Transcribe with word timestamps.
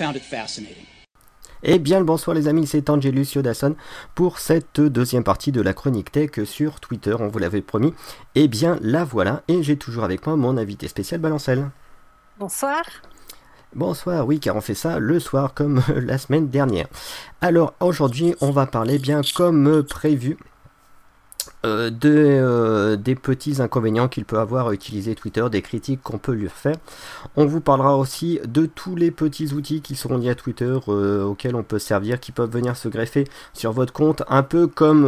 found 0.00 0.16
it 0.16 0.22
fascinating. 0.22 0.86
Eh 1.62 1.78
bien 1.78 1.98
le 1.98 2.06
bonsoir 2.06 2.34
les 2.34 2.48
amis, 2.48 2.66
c'est 2.66 2.88
Angelus 2.88 3.26
Yodasson 3.34 3.76
pour 4.14 4.38
cette 4.38 4.80
deuxième 4.80 5.24
partie 5.24 5.52
de 5.52 5.60
la 5.60 5.74
chronique 5.74 6.10
tech 6.10 6.30
sur 6.44 6.80
Twitter, 6.80 7.14
on 7.18 7.28
vous 7.28 7.38
l'avait 7.38 7.60
promis. 7.60 7.92
Eh 8.34 8.48
bien 8.48 8.78
la 8.80 9.04
voilà, 9.04 9.42
et 9.46 9.62
j'ai 9.62 9.76
toujours 9.76 10.04
avec 10.04 10.26
moi 10.26 10.36
mon 10.36 10.56
invité 10.56 10.88
spécial 10.88 11.20
Balancelle. 11.20 11.70
Bonsoir. 12.38 12.82
Bonsoir, 13.74 14.26
oui, 14.26 14.40
car 14.40 14.56
on 14.56 14.62
fait 14.62 14.74
ça 14.74 14.98
le 14.98 15.20
soir 15.20 15.52
comme 15.52 15.82
la 15.94 16.16
semaine 16.16 16.48
dernière. 16.48 16.88
Alors 17.42 17.74
aujourd'hui, 17.80 18.34
on 18.40 18.52
va 18.52 18.66
parler 18.66 18.98
bien 18.98 19.20
comme 19.34 19.82
prévu 19.82 20.38
euh, 21.66 21.90
euh, 22.06 22.96
des 22.96 23.14
petits 23.14 23.60
inconvénients 23.60 24.08
qu'il 24.08 24.24
peut 24.24 24.38
avoir 24.38 24.68
à 24.68 24.72
utiliser 24.72 25.14
Twitter, 25.14 25.44
des 25.50 25.60
critiques 25.60 26.00
qu'on 26.02 26.16
peut 26.16 26.32
lui 26.32 26.48
faire. 26.48 26.76
On 27.36 27.44
vous 27.44 27.60
parlera 27.60 27.98
aussi 27.98 28.40
de 28.48 28.64
tous 28.64 28.96
les 28.96 29.10
petits 29.10 29.52
outils 29.52 29.82
qui 29.82 29.94
seront 29.94 30.16
liés 30.16 30.30
à 30.30 30.34
Twitter, 30.34 30.78
euh, 30.88 31.22
auxquels 31.22 31.54
on 31.54 31.62
peut 31.62 31.78
servir, 31.78 32.18
qui 32.18 32.32
peuvent 32.32 32.50
venir 32.50 32.78
se 32.78 32.88
greffer 32.88 33.24
sur 33.52 33.72
votre 33.72 33.92
compte, 33.92 34.22
un 34.28 34.42
peu 34.42 34.66
comme, 34.68 35.04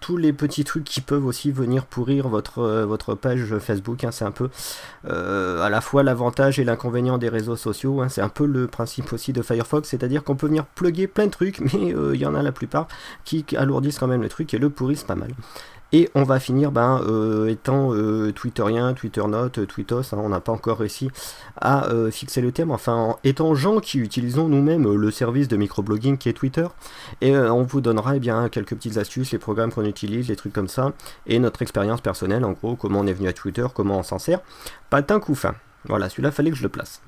tous 0.00 0.16
les 0.16 0.32
petits 0.32 0.62
trucs 0.62 0.84
qui 0.84 1.00
peuvent 1.00 1.26
aussi 1.26 1.50
venir 1.50 1.86
pourrir 1.86 2.28
votre, 2.28 2.84
votre 2.84 3.14
page 3.14 3.58
Facebook. 3.58 4.04
Hein. 4.04 4.12
c'est 4.12 4.24
un 4.24 4.30
peu 4.30 4.48
à 5.08 5.68
la 5.68 5.80
fois 5.80 6.02
l'avantage 6.04 6.60
et 6.60 6.64
l'inconvénient 6.64 7.18
des 7.18 7.28
réseaux 7.28 7.56
sociaux. 7.56 8.00
Hein. 8.00 8.08
c'est 8.08 8.22
un 8.22 8.28
peu 8.28 8.46
le 8.46 8.68
principe 8.68 9.12
aussi 9.12 9.32
de 9.32 9.42
Firefox, 9.42 9.88
c'est-à-dire 9.88 10.22
qu'on 10.22 10.36
peut 10.36 10.46
venir 10.46 10.64
plugger 10.64 11.08
plein 11.08 11.26
de 11.26 11.32
trucs, 11.32 11.60
mais 11.74 11.94
il 12.14 12.20
y 12.20 12.26
en 12.26 12.34
a 12.34 12.42
la 12.42 12.52
plupart 12.52 12.86
qui 13.24 13.44
alourdissent 13.56 13.98
quand 13.98 14.06
même 14.06 14.22
le 14.22 14.28
truc 14.28 14.54
et 14.54 14.58
le 14.58 14.70
pourrissent 14.70 15.04
pas 15.04 15.16
mal. 15.16 15.31
Et 15.94 16.08
on 16.14 16.22
va 16.22 16.40
finir 16.40 16.72
ben, 16.72 17.02
euh, 17.06 17.48
étant 17.48 17.92
euh, 17.92 18.32
Twitterien, 18.32 18.94
Twitternote, 18.94 19.58
euh, 19.58 19.66
Twittos, 19.66 20.14
hein, 20.14 20.18
on 20.18 20.30
n'a 20.30 20.40
pas 20.40 20.52
encore 20.52 20.78
réussi 20.78 21.10
à 21.60 21.86
fixer 22.10 22.40
le 22.40 22.50
thème, 22.50 22.70
enfin 22.70 23.16
étant 23.24 23.54
gens 23.54 23.78
qui 23.78 23.98
utilisons 23.98 24.48
nous-mêmes 24.48 24.94
le 24.94 25.10
service 25.10 25.48
de 25.48 25.56
microblogging 25.56 26.16
qui 26.16 26.28
est 26.28 26.32
Twitter, 26.32 26.66
et 27.20 27.36
on 27.36 27.62
vous 27.62 27.80
donnera 27.80 28.16
eh 28.16 28.20
quelques 28.50 28.74
petites 28.74 28.96
astuces, 28.96 29.32
les 29.32 29.38
programmes 29.38 29.70
qu'on 29.70 29.84
utilise, 29.84 30.28
les 30.28 30.36
trucs 30.36 30.52
comme 30.52 30.68
ça, 30.68 30.92
et 31.26 31.38
notre 31.38 31.62
expérience 31.62 32.00
personnelle 32.00 32.44
en 32.44 32.52
gros, 32.52 32.74
comment 32.74 33.00
on 33.00 33.06
est 33.06 33.12
venu 33.12 33.28
à 33.28 33.32
Twitter, 33.32 33.66
comment 33.74 33.98
on 33.98 34.02
s'en 34.02 34.18
sert. 34.18 34.40
Pas 34.90 35.02
d'un 35.02 35.20
coup 35.20 35.34
fin. 35.34 35.54
Voilà, 35.84 36.08
celui-là 36.08 36.30
fallait 36.30 36.50
que 36.50 36.56
je 36.56 36.62
le 36.62 36.68
place. 36.68 37.02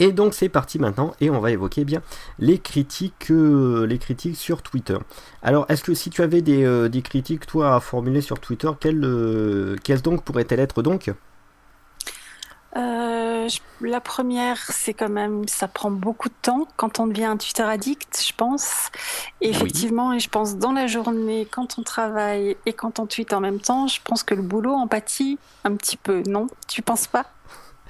Et 0.00 0.12
donc 0.12 0.34
c'est 0.34 0.48
parti 0.48 0.78
maintenant 0.78 1.12
et 1.20 1.30
on 1.30 1.40
va 1.40 1.50
évoquer 1.50 1.84
bien 1.84 2.02
les 2.38 2.58
critiques, 2.58 3.30
euh, 3.30 3.86
les 3.86 3.98
critiques 3.98 4.36
sur 4.36 4.62
Twitter. 4.62 4.96
Alors 5.42 5.66
est-ce 5.68 5.84
que 5.84 5.94
si 5.94 6.10
tu 6.10 6.22
avais 6.22 6.40
des, 6.42 6.64
euh, 6.64 6.88
critiques 7.02 7.46
toi 7.46 7.76
à 7.76 7.80
formuler 7.80 8.22
sur 8.22 8.40
Twitter, 8.40 8.70
quelles, 8.80 9.04
euh, 9.04 9.76
donc 10.02 10.24
pourraient-elles 10.24 10.60
être 10.60 10.82
donc? 10.82 11.12
La 13.80 14.00
première, 14.00 14.58
c'est 14.70 14.92
quand 14.92 15.08
même, 15.08 15.48
ça 15.48 15.66
prend 15.66 15.90
beaucoup 15.90 16.28
de 16.28 16.34
temps 16.42 16.68
quand 16.76 17.00
on 17.00 17.06
devient 17.06 17.24
un 17.24 17.38
Twitter 17.38 17.62
addict, 17.62 18.22
je 18.26 18.32
pense. 18.36 18.90
effectivement, 19.40 20.12
et 20.12 20.20
je 20.20 20.28
pense 20.28 20.56
dans 20.56 20.72
la 20.72 20.86
journée, 20.86 21.48
quand 21.50 21.78
on 21.78 21.82
travaille 21.82 22.56
et 22.66 22.74
quand 22.74 22.98
on 22.98 23.06
tweet 23.06 23.32
en 23.32 23.40
même 23.40 23.58
temps, 23.58 23.88
je 23.88 23.98
pense 24.04 24.22
que 24.22 24.34
le 24.34 24.42
boulot 24.42 24.72
empathie 24.72 25.38
un 25.64 25.74
petit 25.76 25.96
peu, 25.96 26.22
non? 26.26 26.46
Tu 26.68 26.82
penses 26.82 27.06
pas? 27.06 27.26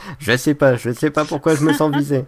je 0.18 0.36
sais 0.36 0.54
pas, 0.54 0.76
je 0.76 0.92
sais 0.92 1.10
pas 1.10 1.24
pourquoi 1.24 1.54
je 1.54 1.64
me 1.64 1.72
sens 1.72 1.94
visé. 1.94 2.24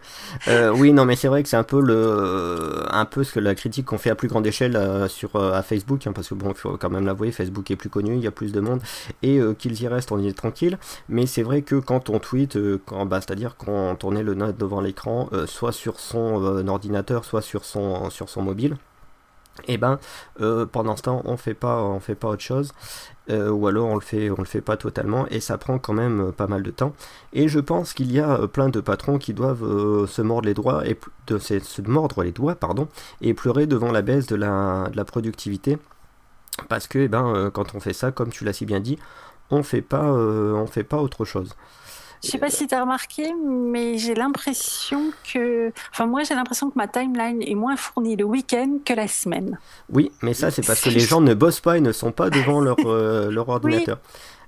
Euh, 0.48 0.70
oui, 0.70 0.92
non, 0.92 1.04
mais 1.04 1.16
c'est 1.16 1.28
vrai 1.28 1.42
que 1.42 1.48
c'est 1.48 1.56
un 1.56 1.62
peu 1.62 1.80
le, 1.80 2.84
un 2.90 3.04
peu 3.04 3.24
ce 3.24 3.32
que 3.32 3.40
la 3.40 3.54
critique 3.54 3.86
qu'on 3.86 3.98
fait 3.98 4.10
à 4.10 4.14
plus 4.14 4.28
grande 4.28 4.46
échelle 4.46 4.76
euh, 4.76 5.08
sur 5.08 5.36
euh, 5.36 5.52
à 5.52 5.62
Facebook, 5.62 6.06
hein, 6.06 6.12
parce 6.12 6.28
que 6.28 6.34
bon, 6.34 6.54
faut 6.54 6.76
quand 6.76 6.90
même 6.90 7.06
l'avouer, 7.06 7.32
Facebook 7.32 7.70
est 7.70 7.76
plus 7.76 7.88
connu, 7.88 8.14
il 8.14 8.22
y 8.22 8.26
a 8.26 8.30
plus 8.30 8.52
de 8.52 8.60
monde, 8.60 8.80
et 9.22 9.40
qu'ils 9.58 9.80
y 9.80 9.88
restent, 9.88 10.12
on 10.12 10.18
y 10.18 10.28
est 10.28 10.36
tranquille. 10.36 10.78
Mais 11.08 11.26
c'est 11.26 11.42
vrai 11.42 11.62
que 11.62 11.76
quand 11.76 12.10
on 12.10 12.18
tweet, 12.18 12.58
quand, 12.86 13.06
bah, 13.06 13.20
c'est-à-dire 13.20 13.56
quand 13.56 14.04
on 14.04 14.10
le 14.10 14.34
note 14.34 14.58
devant 14.58 14.80
l'écran, 14.80 15.28
soit 15.46 15.72
sur 15.72 15.98
son 15.98 16.68
ordinateur, 16.68 17.24
soit 17.24 17.42
sur 17.42 17.64
son, 17.64 18.10
sur 18.10 18.28
son 18.28 18.42
mobile 18.42 18.76
et 19.68 19.74
eh 19.74 19.78
ben 19.78 19.98
euh, 20.40 20.66
pendant 20.66 20.96
ce 20.96 21.02
temps 21.02 21.22
on 21.24 21.36
fait 21.36 21.54
pas 21.54 21.82
on 21.82 22.00
fait 22.00 22.14
pas 22.14 22.28
autre 22.28 22.42
chose. 22.42 22.72
Euh, 23.30 23.50
ou 23.50 23.68
alors 23.68 23.86
on 23.86 23.94
le 23.94 24.00
fait 24.00 24.30
on 24.30 24.38
le 24.38 24.44
fait 24.44 24.60
pas 24.60 24.76
totalement. 24.76 25.26
Et 25.28 25.40
ça 25.40 25.58
prend 25.58 25.78
quand 25.78 25.92
même 25.92 26.20
euh, 26.28 26.32
pas 26.32 26.46
mal 26.46 26.62
de 26.62 26.70
temps. 26.70 26.94
Et 27.32 27.48
je 27.48 27.60
pense 27.60 27.92
qu'il 27.92 28.10
y 28.12 28.18
a 28.18 28.48
plein 28.48 28.70
de 28.70 28.80
patrons 28.80 29.18
qui 29.18 29.34
doivent 29.34 30.06
se 30.06 30.22
mordre 30.22 30.46
les 30.46 30.54
doigts 30.54 30.86
et 30.86 30.98
de 31.26 31.38
se 31.38 31.82
mordre 31.82 32.22
les 32.22 32.32
doigts 32.32 32.54
pardon 32.54 32.88
et 33.20 33.34
pleurer 33.34 33.66
devant 33.66 33.92
la 33.92 34.02
baisse 34.02 34.26
de 34.26 34.36
la, 34.36 34.90
productivité. 35.06 35.78
Parce 36.68 36.86
que 36.88 37.00
eh 37.00 37.08
ben 37.08 37.50
quand 37.52 37.74
on 37.74 37.80
fait 37.80 37.92
ça 37.92 38.10
comme 38.10 38.30
tu 38.30 38.44
l'as 38.44 38.52
si 38.52 38.66
bien 38.66 38.80
dit 38.80 38.98
on 39.50 39.62
fait 39.62 39.82
pas 39.82 40.12
on 40.12 40.66
fait 40.66 40.84
pas 40.84 40.98
autre 40.98 41.24
chose 41.24 41.54
je 42.24 42.30
sais 42.30 42.38
pas 42.38 42.50
si 42.50 42.66
tu 42.68 42.74
as 42.74 42.80
remarqué, 42.80 43.32
mais 43.34 43.98
j'ai 43.98 44.14
l'impression 44.14 45.12
que. 45.32 45.72
Enfin, 45.90 46.06
moi, 46.06 46.22
j'ai 46.22 46.34
l'impression 46.34 46.70
que 46.70 46.76
ma 46.76 46.86
timeline 46.86 47.42
est 47.42 47.54
moins 47.54 47.76
fournie 47.76 48.16
le 48.16 48.24
week-end 48.24 48.78
que 48.84 48.92
la 48.92 49.08
semaine. 49.08 49.58
Oui, 49.90 50.12
mais 50.22 50.32
ça, 50.32 50.50
c'est 50.50 50.64
parce 50.64 50.80
que 50.80 50.90
les 50.90 51.00
gens 51.00 51.20
ne 51.20 51.34
bossent 51.34 51.60
pas 51.60 51.78
et 51.78 51.80
ne 51.80 51.92
sont 51.92 52.12
pas 52.12 52.30
devant 52.30 52.60
leur, 52.60 52.76
euh, 52.86 53.30
leur 53.30 53.48
ordinateur. 53.48 53.98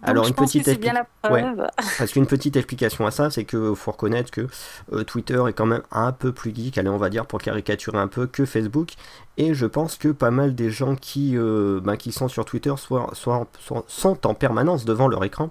Alors, 0.04 0.28
une 0.28 0.34
petite 0.34 0.68
explication. 0.68 1.06
parce 1.98 2.12
qu'une 2.12 2.26
petite 2.26 2.56
explication 2.56 3.06
à 3.06 3.10
ça, 3.10 3.30
c'est 3.30 3.44
qu'il 3.44 3.74
faut 3.74 3.90
reconnaître 3.90 4.30
que 4.30 4.46
euh, 4.92 5.02
Twitter 5.02 5.42
est 5.48 5.54
quand 5.54 5.66
même 5.66 5.82
un 5.90 6.12
peu 6.12 6.32
plus 6.32 6.54
geek, 6.54 6.76
allez, 6.78 6.90
on 6.90 6.98
va 6.98 7.08
dire 7.08 7.26
pour 7.26 7.40
caricaturer 7.40 7.98
un 7.98 8.08
peu, 8.08 8.26
que 8.26 8.44
Facebook. 8.44 8.90
Et 9.36 9.54
je 9.54 9.66
pense 9.66 9.96
que 9.96 10.08
pas 10.08 10.30
mal 10.30 10.54
des 10.54 10.70
gens 10.70 10.94
qui, 10.94 11.36
euh, 11.36 11.80
bah, 11.82 11.94
sont 12.10 12.28
sur 12.28 12.44
Twitter 12.44 12.72
sont 12.78 14.26
en 14.26 14.34
permanence 14.34 14.84
devant 14.84 15.08
leur 15.08 15.24
écran 15.24 15.50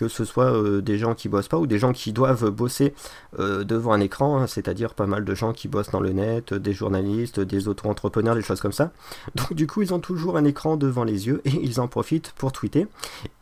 que 0.00 0.08
ce 0.08 0.24
soit 0.24 0.50
euh, 0.50 0.80
des 0.80 0.96
gens 0.96 1.14
qui 1.14 1.28
bossent 1.28 1.48
pas 1.48 1.58
ou 1.58 1.66
des 1.66 1.78
gens 1.78 1.92
qui 1.92 2.14
doivent 2.14 2.48
bosser 2.48 2.94
euh, 3.38 3.64
devant 3.64 3.92
un 3.92 4.00
écran, 4.00 4.38
hein, 4.38 4.46
c'est-à-dire 4.46 4.94
pas 4.94 5.04
mal 5.04 5.26
de 5.26 5.34
gens 5.34 5.52
qui 5.52 5.68
bossent 5.68 5.90
dans 5.90 6.00
le 6.00 6.12
net, 6.12 6.54
des 6.54 6.72
journalistes, 6.72 7.38
des 7.38 7.68
auto-entrepreneurs, 7.68 8.34
des 8.34 8.40
choses 8.40 8.62
comme 8.62 8.72
ça. 8.72 8.92
Donc 9.34 9.52
du 9.52 9.66
coup, 9.66 9.82
ils 9.82 9.92
ont 9.92 9.98
toujours 9.98 10.38
un 10.38 10.46
écran 10.46 10.78
devant 10.78 11.04
les 11.04 11.26
yeux 11.26 11.42
et 11.44 11.50
ils 11.50 11.80
en 11.82 11.86
profitent 11.86 12.32
pour 12.38 12.50
tweeter. 12.50 12.86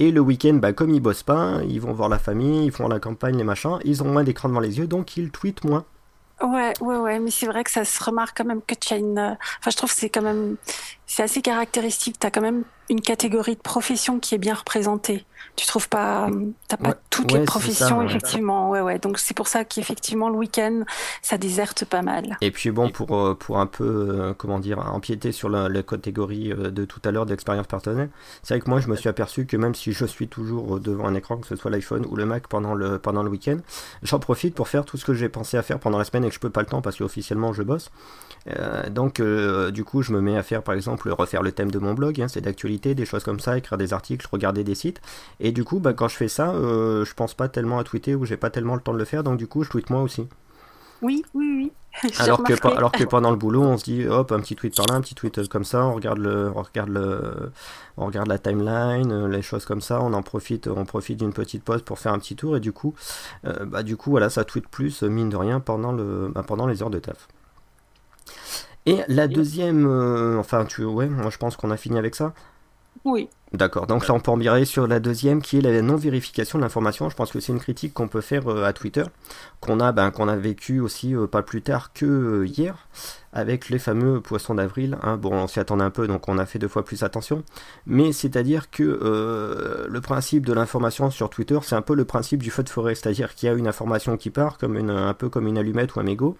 Et 0.01 0.11
le 0.11 0.21
week-end, 0.21 0.55
bah, 0.55 0.73
comme 0.73 0.91
ils 0.91 1.01
bossent 1.01 1.23
pas, 1.23 1.61
ils 1.69 1.81
vont 1.81 1.93
voir 1.93 2.09
la 2.09 2.19
famille, 2.19 2.67
ils 2.67 2.73
font 2.73 2.89
la 2.89 2.99
campagne, 2.99 3.37
les 3.37 3.45
machins, 3.45 3.79
ils 3.85 4.03
ont 4.03 4.11
moins 4.11 4.25
d'écran 4.25 4.49
devant 4.49 4.59
les 4.59 4.79
yeux, 4.79 4.89
donc 4.89 5.17
ils 5.17 5.31
tweetent 5.31 5.63
moins. 5.63 5.85
Ouais, 6.41 6.73
ouais, 6.81 6.97
ouais, 6.97 7.19
mais 7.19 7.31
c'est 7.33 7.47
vrai 7.47 7.65
que 7.65 7.71
ça 7.71 7.85
se 7.85 8.03
remarque 8.03 8.37
quand 8.37 8.45
même 8.45 8.63
que 8.63 8.75
tu 8.75 8.95
as 8.95 8.97
une. 8.99 9.19
Enfin, 9.19 9.71
je 9.71 9.77
trouve 9.77 9.91
que 9.91 9.97
c'est 9.97 10.09
quand 10.09 10.23
même. 10.23 10.57
C'est 11.09 11.23
assez 11.23 11.43
caractéristique. 11.43 12.21
Tu 12.21 12.27
as 12.27 12.31
quand 12.31 12.43
même 12.43 12.63
une 12.91 13.01
catégorie 13.01 13.57
de 13.57 13.61
profession 13.61 14.19
qui 14.19 14.35
est 14.35 14.39
bien 14.39 14.55
représentée. 14.55 15.25
Tu 15.57 15.67
trouves 15.67 15.89
pas, 15.89 16.29
t'as 16.69 16.77
pas 16.77 16.95
toutes 17.11 17.33
les 17.33 17.45
professions 17.45 18.03
effectivement. 18.03 18.71
Ouais, 18.71 18.81
ouais. 18.81 18.99
Donc 18.99 19.19
c'est 19.19 19.35
pour 19.35 19.49
ça 19.49 19.65
qu'effectivement 19.65 20.29
le 20.29 20.37
week-end 20.37 20.83
ça 21.21 21.37
déserte 21.37 21.85
pas 21.85 22.03
mal. 22.03 22.37
Et 22.41 22.51
puis 22.51 22.71
bon 22.71 22.91
pour 22.91 23.17
euh, 23.17 23.35
pour 23.35 23.59
un 23.59 23.67
peu 23.67 23.85
euh, 23.85 24.35
comment 24.35 24.59
dire 24.59 24.79
empiéter 24.79 25.33
sur 25.33 25.49
la, 25.49 25.69
catégorie 25.83 26.53
euh, 26.53 26.71
de 26.71 26.85
tout 26.85 27.01
à 27.05 27.11
l'heure 27.11 27.27
d'expérience 27.27 27.67
personnelle, 27.67 28.11
c'est 28.43 28.55
vrai 28.55 28.61
que 28.61 28.71
moi 28.71 28.81
je 28.81 28.89
me 28.89 28.97
suis 28.97 29.09
aperçu 29.09 29.47
que 29.47 29.57
même 29.57 29.75
si 29.75 29.93
je 29.93 30.05
suis 30.05 30.29
toujours 30.29 30.81
devant 30.81 31.07
un 31.07 31.15
écran, 31.15 31.37
que 31.37 31.47
ce 31.47 31.57
soit 31.57 31.71
l'iPhone 31.71 32.07
ou 32.09 32.17
le 32.17 32.25
Mac 32.25 32.47
pendant 32.49 32.75
le 32.75 32.99
pendant 32.99 33.23
le 33.23 33.31
week-end, 33.31 33.59
j'en 34.03 34.19
profite 34.19 34.55
pour 34.55 34.69
faire 34.69 34.85
tout 34.85 34.97
ce 34.97 35.05
que 35.05 35.15
j'ai 35.15 35.29
pensé 35.29 35.57
à 35.57 35.63
faire 35.63 35.79
pendant 35.79 35.99
la 35.99 36.05
semaine 36.05 36.25
et 36.25 36.29
que 36.29 36.35
je 36.35 36.41
peux 36.41 36.51
pas 36.51 36.61
le 36.61 36.67
temps 36.67 36.83
parce 36.83 36.97
qu'officiellement 36.97 37.53
je 37.53 37.63
bosse. 37.63 37.91
donc 38.91 39.21
du 39.21 39.85
coup 39.85 40.03
je 40.03 40.13
me 40.13 40.21
mets 40.21 40.37
à 40.37 40.43
faire 40.43 40.63
par 40.63 40.75
exemple 40.75 40.98
refaire 41.07 41.43
le 41.43 41.53
thème 41.53 41.71
de 41.71 41.79
mon 41.79 41.95
blog, 41.95 42.21
hein, 42.21 42.29
c'est 42.29 42.41
d'actualité 42.41 42.95
des 42.95 43.07
choses 43.07 43.25
comme 43.25 43.41
ça, 43.41 43.59
écrire 43.59 43.79
des 43.79 43.93
articles, 43.93 44.27
regarder 44.31 44.65
des 44.65 44.75
sites. 44.75 45.01
Et 45.41 45.53
du 45.53 45.65
coup, 45.65 45.81
bah, 45.81 45.93
quand 45.93 46.09
je 46.09 46.17
fais 46.17 46.29
ça, 46.29 46.51
euh, 46.51 47.05
je 47.05 47.15
pense 47.15 47.35
pas 47.35 47.49
tellement 47.49 47.79
à 47.79 47.85
tweeter 47.85 48.15
ou 48.15 48.25
j'ai 48.25 48.37
pas 48.37 48.51
tellement 48.51 48.75
le 48.75 48.81
temps 48.81 48.93
de 48.93 48.99
le 48.99 49.05
faire, 49.05 49.25
donc 49.25 49.39
du 49.39 49.47
coup, 49.47 49.65
je 49.65 49.71
tweete 49.71 49.91
moi 49.91 50.03
aussi. 50.03 50.27
Oui, 51.03 51.25
oui, 51.35 51.47
oui. 51.57 51.73
Alors 52.19 52.45
que, 52.45 52.53
alors 52.77 52.93
que 52.93 53.03
pendant 53.03 53.31
le 53.31 53.37
boulot, 53.37 53.63
on 53.63 53.77
se 53.77 53.85
dit 53.85 54.07
hop, 54.07 54.31
un 54.31 54.39
petit 54.41 54.55
tweet 54.55 54.77
par 54.77 54.87
là, 54.87 54.95
un 54.95 55.01
petit 55.01 55.17
tweet 55.17 55.49
comme 55.49 55.65
ça, 55.65 55.85
on 55.85 55.95
regarde 55.95 56.19
le, 56.19 56.53
on 56.55 56.63
regarde 56.63 56.91
le, 56.91 57.51
on 57.97 58.07
regarde 58.07 58.29
la 58.29 58.39
timeline, 58.39 59.11
euh, 59.11 59.27
les 59.27 59.43
choses 59.43 59.65
comme 59.65 59.81
ça, 59.81 60.01
on 60.01 60.13
en 60.13 60.23
profite, 60.23 60.69
on 60.69 60.85
profite 60.85 61.19
d'une 61.19 61.33
petite 61.33 61.65
pause 61.65 61.83
pour 61.83 61.99
faire 61.99 62.13
un 62.13 62.19
petit 62.21 62.37
tour 62.37 62.57
et 62.57 62.61
du 62.61 62.73
coup, 62.73 62.95
euh, 63.47 63.65
bah 63.65 63.83
du 63.83 63.97
coup 63.97 64.11
voilà, 64.11 64.31
ça 64.31 64.45
tweet 64.45 64.69
plus 64.69 65.03
mine 65.03 65.29
de 65.29 65.37
rien 65.37 65.59
pendant 65.59 65.91
le, 65.91 66.31
bah, 66.33 66.45
pendant 66.47 66.69
les 66.69 66.83
heures 66.83 66.91
de 66.91 67.01
taf. 67.01 67.27
Et 68.89 69.01
la 69.09 69.29
deuxième, 69.29 69.87
enfin 70.39 70.65
tu, 70.65 70.85
ouais, 70.85 71.09
moi 71.09 71.31
je 71.31 71.39
pense 71.39 71.57
qu'on 71.57 71.71
a 71.71 71.77
fini 71.77 71.99
avec 71.99 72.15
ça. 72.15 72.33
Oui. 73.05 73.29
D'accord, 73.53 73.87
donc 73.87 74.07
là 74.07 74.15
on 74.15 74.21
peut 74.21 74.31
en 74.31 74.65
sur 74.67 74.87
la 74.87 75.01
deuxième 75.01 75.41
qui 75.41 75.57
est 75.57 75.61
la 75.63 75.81
non-vérification 75.81 76.59
de 76.59 76.65
l'information. 76.65 77.09
Je 77.09 77.17
pense 77.17 77.33
que 77.33 77.41
c'est 77.41 77.53
une 77.53 77.61
critique 77.61 77.95
qu'on 77.95 78.07
peut 78.07 78.21
faire 78.21 78.47
euh, 78.49 78.65
à 78.65 78.75
Twitter, 78.75 79.05
qu'on 79.61 79.81
a, 79.81 79.91
ben, 79.93 80.11
qu'on 80.11 80.29
a 80.29 80.37
vécu 80.37 80.81
aussi 80.81 81.15
euh, 81.15 81.27
pas 81.27 81.43
plus 81.43 81.63
tard 81.63 81.95
que 81.95 82.05
euh, 82.05 82.47
hier, 82.47 82.89
avec 83.33 83.69
les 83.69 83.79
fameux 83.79 84.21
poissons 84.21 84.55
d'avril. 84.55 84.99
Hein. 85.03 85.17
Bon, 85.17 85.33
on 85.33 85.47
s'y 85.47 85.61
attendait 85.61 85.85
un 85.85 85.91
peu, 85.91 86.07
donc 86.07 86.29
on 86.29 86.39
a 86.39 86.47
fait 86.47 86.59
deux 86.59 86.69
fois 86.69 86.85
plus 86.85 87.03
attention. 87.03 87.43
Mais 87.87 88.13
c'est-à-dire 88.13 88.71
que 88.71 88.83
euh, 88.83 89.87
le 89.89 90.01
principe 90.01 90.47
de 90.47 90.53
l'information 90.53 91.11
sur 91.11 91.31
Twitter, 91.31 91.59
c'est 91.63 91.75
un 91.77 91.83
peu 91.83 91.95
le 91.95 92.05
principe 92.05 92.43
du 92.43 92.51
feu 92.51 92.63
de 92.63 92.69
forêt, 92.69 92.95
c'est-à-dire 92.95 93.35
qu'il 93.35 93.49
y 93.49 93.53
a 93.53 93.55
une 93.55 93.69
information 93.69 94.17
qui 94.17 94.31
part, 94.31 94.59
comme 94.59 94.77
une, 94.77 94.91
un 94.91 95.15
peu 95.15 95.29
comme 95.29 95.47
une 95.47 95.59
allumette 95.59 95.95
ou 95.95 96.01
un 96.01 96.05
mégot, 96.05 96.37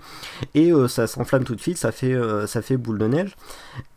et 0.55 0.73
euh, 0.73 0.89
ça 0.89 1.07
s'enflamme 1.07 1.45
tout 1.45 1.55
de 1.55 1.61
suite, 1.61 1.79
ça 1.79 1.93
fait, 1.93 2.15
euh, 2.15 2.47
ça 2.47 2.63
fait 2.63 2.77
boule 2.77 2.99
de 2.99 3.07
neige, 3.07 3.37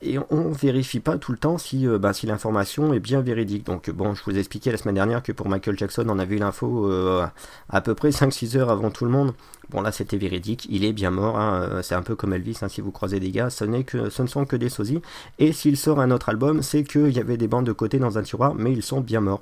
et 0.02 0.18
on 0.30 0.52
vérifie 0.52 1.00
pas 1.00 1.18
tout 1.18 1.32
le 1.32 1.38
temps 1.38 1.58
si, 1.58 1.88
bah, 1.88 2.14
si 2.14 2.26
l'information 2.26 2.94
est 2.94 3.00
bien 3.02 3.22
véridique. 3.22 3.66
Donc 3.66 3.90
bon, 3.90 4.14
je 4.16 4.24
vous 4.24 4.36
ai 4.36 4.40
expliqué 4.40 4.72
la 4.72 4.78
semaine 4.78 4.96
dernière 4.96 5.24
que 5.24 5.32
pour 5.32 5.50
Michael 5.50 5.78
Jackson, 5.78 6.06
on 6.08 6.20
a 6.20 6.26
vu 6.26 6.38
l'info 6.38 6.90
euh, 6.90 7.26
à 7.70 7.82
peu 7.82 7.96
près 7.96 8.10
5-6 8.10 8.58
heures 8.58 8.70
avant 8.70 8.90
tout 8.92 9.06
le 9.06 9.12
monde. 9.12 9.34
Bon 9.70 9.82
là 9.82 9.92
c'était 9.92 10.18
véridique, 10.18 10.68
il 10.70 10.84
est 10.84 10.92
bien 10.92 11.12
mort, 11.12 11.40
hein. 11.40 11.62
euh, 11.62 11.82
c'est 11.82 11.96
un 11.96 12.02
peu 12.02 12.16
comme 12.16 12.34
Elvis, 12.34 12.58
hein, 12.62 12.68
si 12.68 12.82
vous 12.82 12.92
croisez 12.92 13.20
des 13.20 13.32
gars, 13.32 13.50
ce, 13.50 13.64
que, 13.82 14.10
ce 14.10 14.22
ne 14.22 14.28
sont 14.28 14.46
que 14.46 14.56
des 14.56 14.70
sosies. 14.70 15.02
Et 15.40 15.54
s'il 15.54 15.78
sort 15.78 16.00
un 16.00 16.12
autre 16.12 16.30
album, 16.30 16.62
c'est 16.62 16.84
qu'il 16.84 17.12
y 17.12 17.20
avait 17.20 17.38
des 17.38 17.48
bandes 17.48 17.66
de 17.66 17.72
côté 17.72 17.98
dans 17.98 18.18
un 18.18 18.24
tiroir, 18.24 18.54
mais 18.54 18.72
ils 18.74 18.84
sont 18.84 19.02
bien 19.02 19.22
morts. 19.22 19.42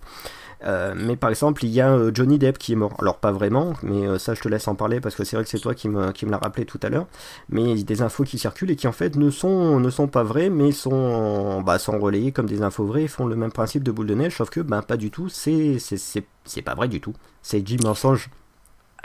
Euh, 0.64 0.94
mais 0.96 1.16
par 1.16 1.30
exemple, 1.30 1.64
il 1.64 1.72
y 1.72 1.80
a 1.80 1.92
euh, 1.92 2.12
Johnny 2.14 2.38
Depp 2.38 2.58
qui 2.58 2.74
est 2.74 2.76
mort. 2.76 2.94
Alors 3.00 3.18
pas 3.18 3.32
vraiment, 3.32 3.74
mais 3.84 4.08
euh, 4.08 4.18
ça 4.20 4.34
je 4.34 4.42
te 4.42 4.48
laisse 4.50 4.68
en 4.68 4.76
parler 4.76 5.00
parce 5.00 5.16
que 5.16 5.24
c'est 5.24 5.36
vrai 5.36 5.44
que 5.46 5.50
c'est 5.50 5.60
toi 5.60 5.74
qui 5.74 5.88
me, 5.88 6.12
qui 6.12 6.26
me 6.26 6.32
l'as 6.32 6.38
rappelé 6.38 6.66
tout 6.66 6.80
à 6.84 6.90
l'heure. 6.90 7.08
Mais 7.50 7.64
il 7.64 7.78
y 7.78 7.82
a 7.82 7.84
des 7.84 8.02
infos 8.02 8.24
qui 8.24 8.38
circulent 8.38 8.72
et 8.72 8.76
qui 8.76 8.88
en 8.88 8.92
fait 8.92 9.16
ne 9.16 9.30
sont, 9.30 9.80
ne 9.80 9.90
sont 9.90 10.08
pas 10.08 10.24
vraies, 10.24 10.50
mais 10.50 10.72
sont, 10.72 11.62
bah, 11.62 11.80
sont 11.80 11.98
relayées 12.00 12.32
comme 12.32 12.48
des 12.48 12.62
infos 12.62 12.86
vraies 12.86 13.04
et 13.04 13.08
font 13.08 13.26
le 13.26 13.36
même 13.36 13.52
principe 13.52 13.84
de 13.84 13.92
boule 13.92 14.08
de 14.08 14.16
neige, 14.16 14.36
sauf 14.38 14.50
que 14.50 14.60
bah, 14.60 14.82
pas 14.82 14.98
du 14.98 15.12
tout, 15.12 15.30
c'est, 15.30 15.78
c'est, 15.80 16.62
pas 16.62 16.76
vrai 16.76 16.88
du 16.88 17.00
tout. 17.00 17.14
C'est 17.42 17.66
Jim 17.66 17.78
mensonge 17.84 18.30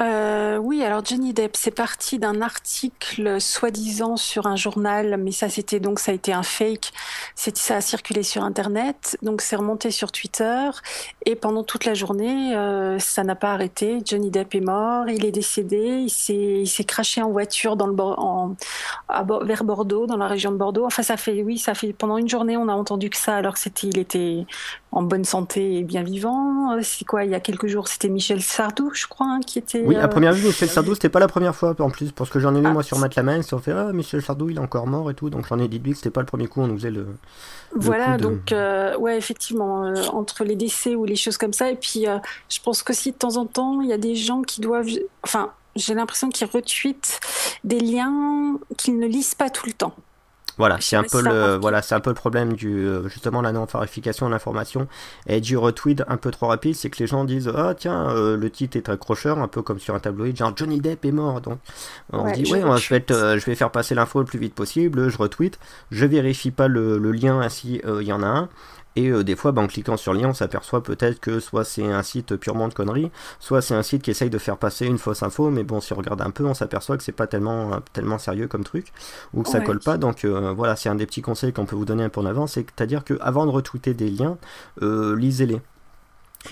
euh, 0.00 0.56
oui, 0.56 0.82
alors 0.82 1.04
Johnny 1.04 1.32
Depp, 1.32 1.56
c'est 1.56 1.70
parti 1.70 2.18
d'un 2.18 2.40
article 2.40 3.40
soi-disant 3.40 4.16
sur 4.16 4.46
un 4.46 4.56
journal, 4.56 5.16
mais 5.18 5.30
ça 5.30 5.48
c'était 5.48 5.78
donc 5.78 6.00
ça 6.00 6.10
a 6.10 6.14
été 6.14 6.32
un 6.32 6.42
fake. 6.42 6.92
Ça 7.36 7.76
a 7.76 7.80
circulé 7.80 8.22
sur 8.22 8.42
Internet, 8.42 9.16
donc 9.22 9.40
c'est 9.40 9.56
remonté 9.56 9.90
sur 9.90 10.10
Twitter 10.10 10.70
et 11.26 11.36
pendant 11.36 11.62
toute 11.62 11.84
la 11.84 11.94
journée, 11.94 12.56
euh, 12.56 12.98
ça 12.98 13.22
n'a 13.22 13.34
pas 13.36 13.52
arrêté. 13.52 14.02
Johnny 14.04 14.30
Depp 14.30 14.54
est 14.54 14.60
mort, 14.60 15.08
il 15.08 15.24
est 15.24 15.32
décédé, 15.32 16.06
il 16.06 16.10
s'est 16.68 16.84
craché 16.84 17.22
en 17.22 17.30
voiture 17.30 17.76
dans 17.76 17.86
le 17.86 17.94
vers 19.44 19.64
Bordeaux, 19.64 20.06
dans 20.06 20.16
la 20.16 20.26
région 20.26 20.50
de 20.50 20.56
Bordeaux. 20.56 20.86
Enfin, 20.86 21.02
ça 21.02 21.16
fait 21.16 21.42
oui, 21.42 21.58
ça 21.58 21.74
fait 21.74 21.92
pendant 21.92 22.18
une 22.18 22.28
journée, 22.28 22.56
on 22.56 22.68
a 22.68 22.74
entendu 22.74 23.10
que 23.10 23.16
ça, 23.16 23.36
alors 23.36 23.56
c'était 23.56 23.86
il 23.86 23.98
était 23.98 24.46
en 24.90 25.02
bonne 25.02 25.24
santé 25.24 25.78
et 25.78 25.82
bien 25.82 26.02
vivant. 26.02 26.76
C'est 26.82 27.04
quoi 27.04 27.24
Il 27.24 27.30
y 27.30 27.34
a 27.34 27.40
quelques 27.40 27.66
jours, 27.66 27.88
c'était 27.88 28.08
Michel 28.08 28.42
Sardou, 28.42 28.90
je 28.94 29.06
crois, 29.06 29.26
hein, 29.26 29.40
qui 29.44 29.58
était 29.58 29.83
oui, 29.84 29.96
à 29.96 30.08
première 30.08 30.32
vue, 30.32 30.46
Michel 30.46 30.68
Sardou, 30.68 30.94
c'était 30.94 31.08
pas 31.08 31.20
la 31.20 31.28
première 31.28 31.54
fois 31.54 31.74
en 31.78 31.90
plus, 31.90 32.12
parce 32.12 32.30
que 32.30 32.40
j'en 32.40 32.54
ai 32.54 32.60
lu 32.60 32.66
ah. 32.66 32.72
moi 32.72 32.82
sur 32.82 32.98
ils 32.98 33.54
ont 33.54 33.58
fait 33.58 33.72
Ah, 33.72 33.92
Michel 33.92 34.22
Sardou, 34.22 34.50
il 34.50 34.56
est 34.56 34.60
encore 34.60 34.86
mort 34.86 35.10
et 35.10 35.14
tout, 35.14 35.30
donc 35.30 35.46
j'en 35.46 35.58
ai 35.58 35.68
dit 35.68 35.80
que 35.80 35.94
c'était 35.94 36.10
pas 36.10 36.20
le 36.20 36.26
premier 36.26 36.46
coup, 36.46 36.60
on 36.60 36.66
nous 36.66 36.76
faisait 36.76 36.90
le. 36.90 37.06
voilà, 37.74 38.16
donc, 38.16 38.52
euh, 38.52 38.96
ouais, 38.96 39.16
effectivement, 39.16 39.84
euh, 39.84 39.94
entre 40.12 40.44
les 40.44 40.56
décès 40.56 40.94
ou 40.94 41.04
les 41.04 41.16
choses 41.16 41.36
comme 41.36 41.52
ça, 41.52 41.70
et 41.70 41.76
puis 41.76 42.06
euh, 42.06 42.18
je 42.48 42.60
pense 42.60 42.82
qu'aussi 42.82 43.12
de 43.12 43.16
temps 43.16 43.36
en 43.36 43.46
temps, 43.46 43.80
il 43.80 43.88
y 43.88 43.92
a 43.92 43.98
des 43.98 44.14
gens 44.14 44.42
qui 44.42 44.60
doivent. 44.60 44.88
Enfin, 45.22 45.50
j'ai 45.76 45.94
l'impression 45.94 46.28
qu'ils 46.28 46.46
retweetent 46.46 47.20
des 47.64 47.80
liens 47.80 48.58
qu'ils 48.76 48.98
ne 48.98 49.06
lisent 49.06 49.34
pas 49.34 49.50
tout 49.50 49.66
le 49.66 49.72
temps. 49.72 49.94
Voilà, 50.56 50.78
c'est 50.80 50.96
un 50.96 51.02
peu 51.02 51.20
le 51.20 51.56
voilà, 51.56 51.82
c'est 51.82 51.94
un 51.94 52.00
peu 52.00 52.10
le 52.10 52.14
problème 52.14 52.52
du 52.52 52.86
euh, 52.86 53.08
justement 53.08 53.42
la 53.42 53.52
non-vérification 53.52 54.26
de 54.26 54.30
l'information 54.32 54.86
et 55.26 55.40
du 55.40 55.56
retweet 55.56 56.02
un 56.06 56.16
peu 56.16 56.30
trop 56.30 56.46
rapide, 56.46 56.74
c'est 56.76 56.90
que 56.90 56.98
les 56.98 57.06
gens 57.06 57.24
disent 57.24 57.50
ah 57.54 57.74
tiens 57.76 58.08
euh, 58.10 58.36
le 58.36 58.50
titre 58.50 58.76
est 58.76 58.88
accrocheur, 58.88 59.38
un 59.38 59.48
peu 59.48 59.62
comme 59.62 59.80
sur 59.80 59.94
un 59.94 60.00
tabloïd, 60.00 60.36
genre 60.36 60.52
Johnny 60.54 60.80
Depp 60.80 61.04
est 61.04 61.12
mort, 61.12 61.40
donc. 61.40 61.58
On 62.12 62.30
dit 62.30 62.50
ouais 62.52 62.62
je 62.78 62.94
vais 62.94 63.04
euh, 63.10 63.38
je 63.38 63.46
vais 63.46 63.54
faire 63.54 63.70
passer 63.70 63.94
l'info 63.94 64.20
le 64.20 64.26
plus 64.26 64.38
vite 64.38 64.54
possible, 64.54 65.08
je 65.08 65.18
retweet, 65.18 65.58
je 65.90 66.06
vérifie 66.06 66.50
pas 66.50 66.68
le, 66.68 66.98
le 66.98 67.12
lien 67.12 67.40
ainsi 67.40 67.80
il 67.84 68.06
y 68.06 68.12
en 68.12 68.22
a 68.22 68.26
un 68.26 68.48
et 68.96 69.08
euh, 69.08 69.24
des 69.24 69.34
fois, 69.36 69.52
bah, 69.52 69.62
en 69.62 69.66
cliquant 69.66 69.96
sur 69.96 70.12
le 70.12 70.20
lien, 70.20 70.28
on 70.28 70.34
s'aperçoit 70.34 70.82
peut-être 70.82 71.20
que 71.20 71.40
soit 71.40 71.64
c'est 71.64 71.84
un 71.84 72.02
site 72.02 72.36
purement 72.36 72.68
de 72.68 72.74
conneries, 72.74 73.10
soit 73.40 73.60
c'est 73.60 73.74
un 73.74 73.82
site 73.82 74.02
qui 74.02 74.10
essaye 74.10 74.30
de 74.30 74.38
faire 74.38 74.56
passer 74.56 74.86
une 74.86 74.98
fausse 74.98 75.22
info, 75.22 75.50
mais 75.50 75.64
bon, 75.64 75.80
si 75.80 75.92
on 75.92 75.96
regarde 75.96 76.20
un 76.20 76.30
peu, 76.30 76.44
on 76.44 76.54
s'aperçoit 76.54 76.96
que 76.96 77.02
c'est 77.02 77.12
pas 77.12 77.26
tellement, 77.26 77.74
euh, 77.74 77.76
tellement 77.92 78.18
sérieux 78.18 78.46
comme 78.46 78.64
truc, 78.64 78.92
ou 79.32 79.42
que 79.42 79.48
ça 79.48 79.60
colle 79.60 79.80
pas. 79.80 79.96
Donc 79.96 80.24
euh, 80.24 80.52
voilà, 80.52 80.76
c'est 80.76 80.88
un 80.88 80.94
des 80.94 81.06
petits 81.06 81.22
conseils 81.22 81.52
qu'on 81.52 81.66
peut 81.66 81.76
vous 81.76 81.84
donner 81.84 82.04
un 82.04 82.08
peu 82.08 82.20
en 82.20 82.26
avant, 82.26 82.46
c'est-à-dire 82.46 83.04
que 83.04 83.18
avant 83.20 83.46
de 83.46 83.50
retweeter 83.50 83.94
des 83.94 84.10
liens, 84.10 84.38
lisez-les. 84.80 85.60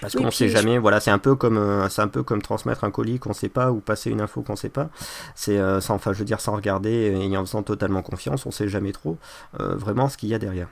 Parce 0.00 0.14
qu'on 0.14 0.24
ne 0.24 0.30
sait 0.30 0.48
jamais, 0.48 0.78
voilà, 0.78 1.00
c'est 1.00 1.10
un 1.10 1.18
peu 1.18 1.34
comme 1.34 1.86
c'est 1.90 2.00
un 2.00 2.08
peu 2.08 2.22
comme 2.22 2.40
transmettre 2.40 2.82
un 2.84 2.90
colis 2.90 3.18
qu'on 3.18 3.34
sait 3.34 3.50
pas 3.50 3.70
ou 3.70 3.80
passer 3.80 4.10
une 4.10 4.22
info 4.22 4.40
qu'on 4.40 4.56
sait 4.56 4.70
pas. 4.70 4.88
C'est 5.34 5.62
enfin, 5.62 6.12
je 6.12 6.18
veux 6.18 6.24
dire, 6.24 6.40
sans 6.40 6.54
regarder 6.56 7.14
et 7.30 7.36
en 7.36 7.44
faisant 7.44 7.62
totalement 7.62 8.02
confiance, 8.02 8.46
on 8.46 8.50
sait 8.50 8.68
jamais 8.68 8.92
trop 8.92 9.18
vraiment 9.58 10.08
ce 10.08 10.16
qu'il 10.16 10.30
y 10.30 10.34
a 10.34 10.38
derrière. 10.38 10.68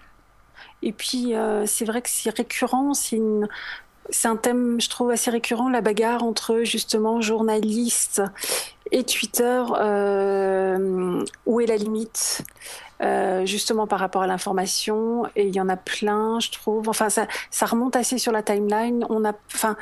Et 0.83 0.93
puis, 0.93 1.35
euh, 1.35 1.67
c'est 1.67 1.85
vrai 1.85 2.03
que 2.03 2.09
c'est 2.09 2.35
récurrent, 2.35 2.95
c'est 2.95 3.19
un 4.25 4.37
thème, 4.37 4.81
je 4.81 4.89
trouve, 4.89 5.11
assez 5.11 5.31
récurrent, 5.31 5.69
la 5.69 5.81
bagarre 5.81 6.25
entre 6.25 6.63
justement 6.63 7.21
journalistes 7.21 8.23
et 8.93 9.05
Twitter. 9.05 9.63
Euh, 9.79 11.25
où 11.47 11.61
est 11.61 11.67
la 11.67 11.77
limite 11.77 12.43
euh, 13.03 13.47
Justement 13.47 13.87
par 13.87 14.01
rapport 14.01 14.23
à 14.23 14.27
l'information? 14.27 15.27
Et 15.37 15.47
il 15.49 15.55
y 15.55 15.61
en 15.61 15.69
a 15.69 15.77
plein, 15.77 16.41
je 16.41 16.51
trouve. 16.51 16.89
Enfin, 16.89 17.09
ça, 17.09 17.27
ça 17.51 17.67
remonte 17.67 17.97
assez 17.97 18.19
sur 18.19 18.33
la 18.33 18.43
timeline. 18.43 19.07
On 19.11 19.25
a, 19.25 19.33
enfin, 19.55 19.77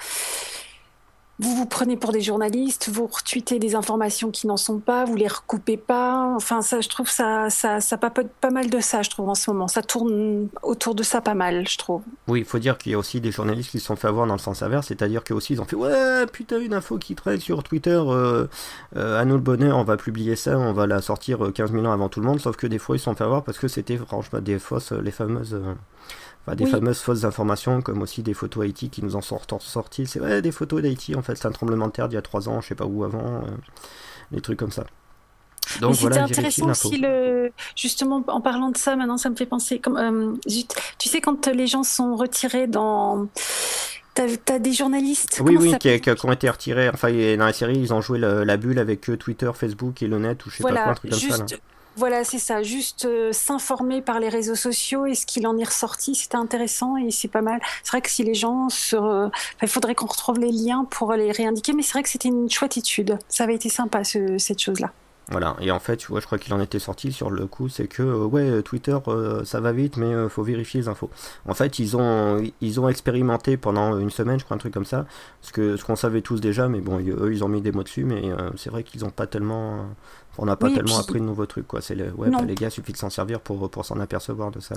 vous 1.41 1.55
vous 1.55 1.67
prenez 1.67 1.97
pour 1.97 2.11
des 2.11 2.21
journalistes, 2.21 2.89
vous 2.93 3.07
retweetez 3.07 3.61
des 3.61 3.77
informations 3.77 4.31
qui 4.31 4.49
n'en 4.49 4.57
sont 4.57 4.81
pas, 4.81 5.05
vous 5.05 5.15
les 5.15 5.29
recoupez 5.29 5.77
pas. 5.77 6.35
Enfin, 6.35 6.63
ça, 6.63 6.81
je 6.81 6.89
trouve 6.89 7.09
ça, 7.09 7.49
ça, 7.49 7.81
ça 7.81 7.97
papote 7.97 8.29
pas 8.41 8.51
mal 8.51 8.71
de 8.71 8.81
ça, 8.81 9.03
je 9.03 9.11
trouve 9.11 9.29
en 9.29 9.37
ce 9.37 9.51
moment. 9.51 9.69
Ça 9.69 9.83
tourne 9.83 10.49
autour 10.65 10.97
de 10.97 11.05
ça 11.05 11.21
pas 11.21 11.35
mal, 11.35 11.69
je 11.69 11.79
trouve. 11.79 12.03
Oui, 12.27 12.41
il 12.41 12.45
faut 12.45 12.59
dire 12.59 12.77
qu'il 12.77 12.91
y 12.91 12.95
a 12.97 12.99
aussi 12.99 13.21
des 13.21 13.31
journalistes 13.31 13.71
qui 13.71 13.79
se 13.79 13.87
sont 13.87 13.95
fait 13.95 14.09
avoir 14.09 14.27
dans 14.27 14.35
le 14.35 14.41
sens 14.41 14.63
inverse, 14.63 14.89
c'est-à-dire 14.89 15.23
aussi 15.31 15.53
ils 15.53 15.61
ont 15.61 15.65
fait 15.65 15.77
ouais 15.77 16.27
putain 16.27 16.59
une 16.59 16.75
info 16.75 16.99
qui 16.99 17.15
traîne 17.15 17.39
sur 17.39 17.63
Twitter, 17.63 17.91
euh, 17.91 18.47
euh, 18.97 19.21
à 19.21 19.25
nous 19.25 19.35
le 19.35 19.41
bonheur, 19.41 19.77
on 19.77 19.85
va 19.85 19.97
publier 19.97 20.35
ça, 20.35 20.59
on 20.59 20.73
va 20.73 20.89
la 20.89 21.01
sortir 21.01 21.39
15 21.55 21.71
euh, 21.71 21.75
000 21.75 21.87
ans 21.87 21.93
avant 21.93 22.09
tout 22.09 22.21
le 22.21 22.27
monde. 22.27 22.41
Sauf 22.41 22.57
que 22.57 22.67
des 22.67 22.79
fois 22.79 22.97
ils 22.97 22.99
se 22.99 23.05
sont 23.05 23.15
fait 23.15 23.25
avoir 23.25 23.45
parce 23.45 23.59
que 23.59 23.69
c'était 23.69 23.97
franchement 23.97 24.41
des 24.41 24.59
fausses, 24.59 24.91
les 24.91 25.13
fameuses 25.13 25.61
des 26.55 26.67
fameuses 26.67 27.01
fausses 27.01 27.25
informations, 27.25 27.83
comme 27.83 28.03
aussi 28.03 28.23
des 28.23 28.35
photos 28.35 28.65
Haïti 28.65 28.91
qui 28.91 29.03
nous 29.03 29.17
en 29.17 29.21
sont 29.21 29.41
sorties. 29.61 30.07
C'est 30.07 30.19
vrai, 30.19 30.43
des 30.43 30.53
photos 30.53 30.83
d'Haïti, 30.83 31.15
en 31.15 31.23
fait, 31.23 31.37
c'est 31.37 31.47
un 31.47 31.53
tremblement 31.53 31.87
de 31.87 31.93
terre 31.93 32.09
d'il 32.09 32.17
y 32.17 32.19
a 32.19 32.23
3 32.23 32.49
ans, 32.49 32.61
je 32.61 32.69
sais 32.69 32.75
pas 32.75 32.87
où 32.87 33.05
avant, 33.05 33.19
euh, 33.19 33.41
des 34.33 34.41
trucs 34.41 34.59
comme 34.59 34.73
ça. 34.73 34.85
Donc 35.81 35.97
c'était 35.97 36.19
intéressant 36.19 36.71
aussi 36.71 36.97
le 36.97 37.53
justement 37.77 38.25
en 38.29 38.41
parlant 38.41 38.71
de 38.71 38.79
ça 38.79 38.97
maintenant 38.97 39.19
ça 39.19 39.29
me 39.29 39.37
fait 39.37 39.45
penser 39.45 39.81
comme 39.81 39.99
euh, 39.99 40.35
tu 40.99 41.11
sais 41.11 41.21
quand 41.21 41.47
les 41.47 41.67
gens 41.67 41.83
sont 41.83 42.17
retirés 42.17 42.67
dans 42.67 43.29
T'as 44.15 44.55
as 44.55 44.59
des 44.59 44.73
journalistes 44.73 45.41
Oui, 45.45 45.57
oui, 45.57 45.79
qui, 45.79 46.01
qui, 46.01 46.11
ont 46.27 46.33
été 46.33 46.51
retirés. 46.51 46.89
Enfin, 46.89 47.09
dans 47.37 47.45
la 47.45 47.53
série, 47.53 47.79
ils 47.79 47.95
ont 47.95 48.01
joué 48.01 48.19
la 48.19 48.57
bulle 48.57 48.81
avec 48.81 49.09
Twitter, 49.17 49.49
Facebook 49.55 50.03
et 50.03 50.09
le 50.09 50.19
net 50.19 50.45
ou 50.45 50.51
je 50.51 50.57
sais 50.57 50.63
pas 50.65 50.73
quoi, 50.73 50.89
un 50.89 50.95
truc 50.95 51.13
comme 51.13 51.21
ça. 51.21 51.47
Voilà, 51.99 52.23
c'est 52.23 52.39
ça. 52.39 52.63
Juste 52.63 53.07
euh, 53.07 53.33
s'informer 53.33 54.03
par 54.03 54.21
les 54.21 54.29
réseaux 54.29 54.55
sociaux 54.55 55.07
et 55.07 55.17
ce 55.17 55.27
qu'il 55.27 55.49
en 55.49 55.59
est 55.59 55.65
ressorti, 55.65 56.15
c'était 56.15 56.37
intéressant 56.37 56.97
et 56.97 57.11
c'est 57.11 57.27
pas 57.27 57.43
mal. 57.43 57.61
C'est 57.83 57.91
vrai 57.91 58.01
que 58.01 58.09
si 58.09 58.23
les 58.23 58.35
gens 58.35 58.69
se, 58.69 59.29
il 59.61 59.69
faudrait 59.69 59.97
qu'on 59.97 60.07
retrouve 60.07 60.39
les 60.39 60.53
liens 60.53 60.85
pour 60.85 61.13
les 61.15 61.33
réindiquer, 61.33 61.73
mais 61.73 61.83
c'est 61.83 61.95
vrai 61.95 62.05
que 62.05 62.09
c'était 62.09 62.29
une 62.29 62.49
chouette 62.49 62.77
étude. 62.77 63.19
Ça 63.29 63.43
avait 63.43 63.57
été 63.57 63.69
sympa 63.69 64.05
cette 64.05 64.61
chose-là. 64.61 64.93
Voilà, 65.31 65.57
et 65.61 65.71
en 65.71 65.79
fait, 65.79 65.99
tu 65.99 66.09
vois, 66.09 66.21
je 66.21 66.27
crois 66.27 66.39
qu'il 66.39 66.55
en 66.55 66.61
était 66.61 66.79
sorti 66.79 67.13
sur 67.13 67.31
le 67.31 67.47
coup, 67.47 67.69
c'est 67.69 67.87
que, 67.87 68.03
euh, 68.03 68.25
ouais, 68.25 68.63
Twitter, 68.63 68.97
euh, 69.09 69.45
ça 69.45 69.61
va 69.61 69.73
vite, 69.73 69.97
mais 69.99 70.11
il 70.11 70.29
faut 70.29 70.43
vérifier 70.43 70.81
les 70.81 70.89
infos. 70.89 71.11
En 71.47 71.55
fait, 71.55 71.79
ils 71.79 71.97
ont, 71.97 72.43
ils 72.61 72.81
ont 72.81 72.89
expérimenté 72.89 73.57
pendant 73.57 73.99
une 73.99 74.11
semaine, 74.11 74.39
je 74.39 74.45
crois, 74.45 74.55
un 74.55 74.59
truc 74.59 74.73
comme 74.73 74.87
ça, 74.87 75.07
ce 75.43 75.53
que 75.53 75.77
ce 75.77 75.85
qu'on 75.85 75.97
savait 75.97 76.23
tous 76.23 76.41
déjà, 76.41 76.69
mais 76.69 76.81
bon, 76.81 76.99
eux, 76.99 77.33
ils 77.33 77.45
ont 77.45 77.49
mis 77.49 77.61
des 77.61 77.73
mots 77.73 77.83
dessus, 77.83 78.05
mais 78.05 78.23
c'est 78.57 78.71
vrai 78.71 78.83
qu'ils 78.83 79.03
n'ont 79.03 79.11
pas 79.11 79.27
tellement 79.27 79.87
on 80.39 80.47
n'a 80.47 80.57
pas 80.57 80.71
tellement 80.71 80.99
appris 80.99 81.19
de 81.19 81.25
nouveaux 81.25 81.47
trucs, 81.47 81.67
quoi. 81.67 81.81
C'est 81.81 81.97
le, 81.97 82.13
ouais, 82.13 82.31
bah, 82.31 82.39
les 82.47 82.55
gars, 82.55 82.71
suffit 82.71 82.93
de 82.93 82.97
s'en 82.97 83.11
servir 83.11 83.41
pour, 83.41 83.69
pour 83.69 83.85
s'en 83.85 83.99
apercevoir 83.99 84.51
de 84.53 84.61
ça, 84.61 84.77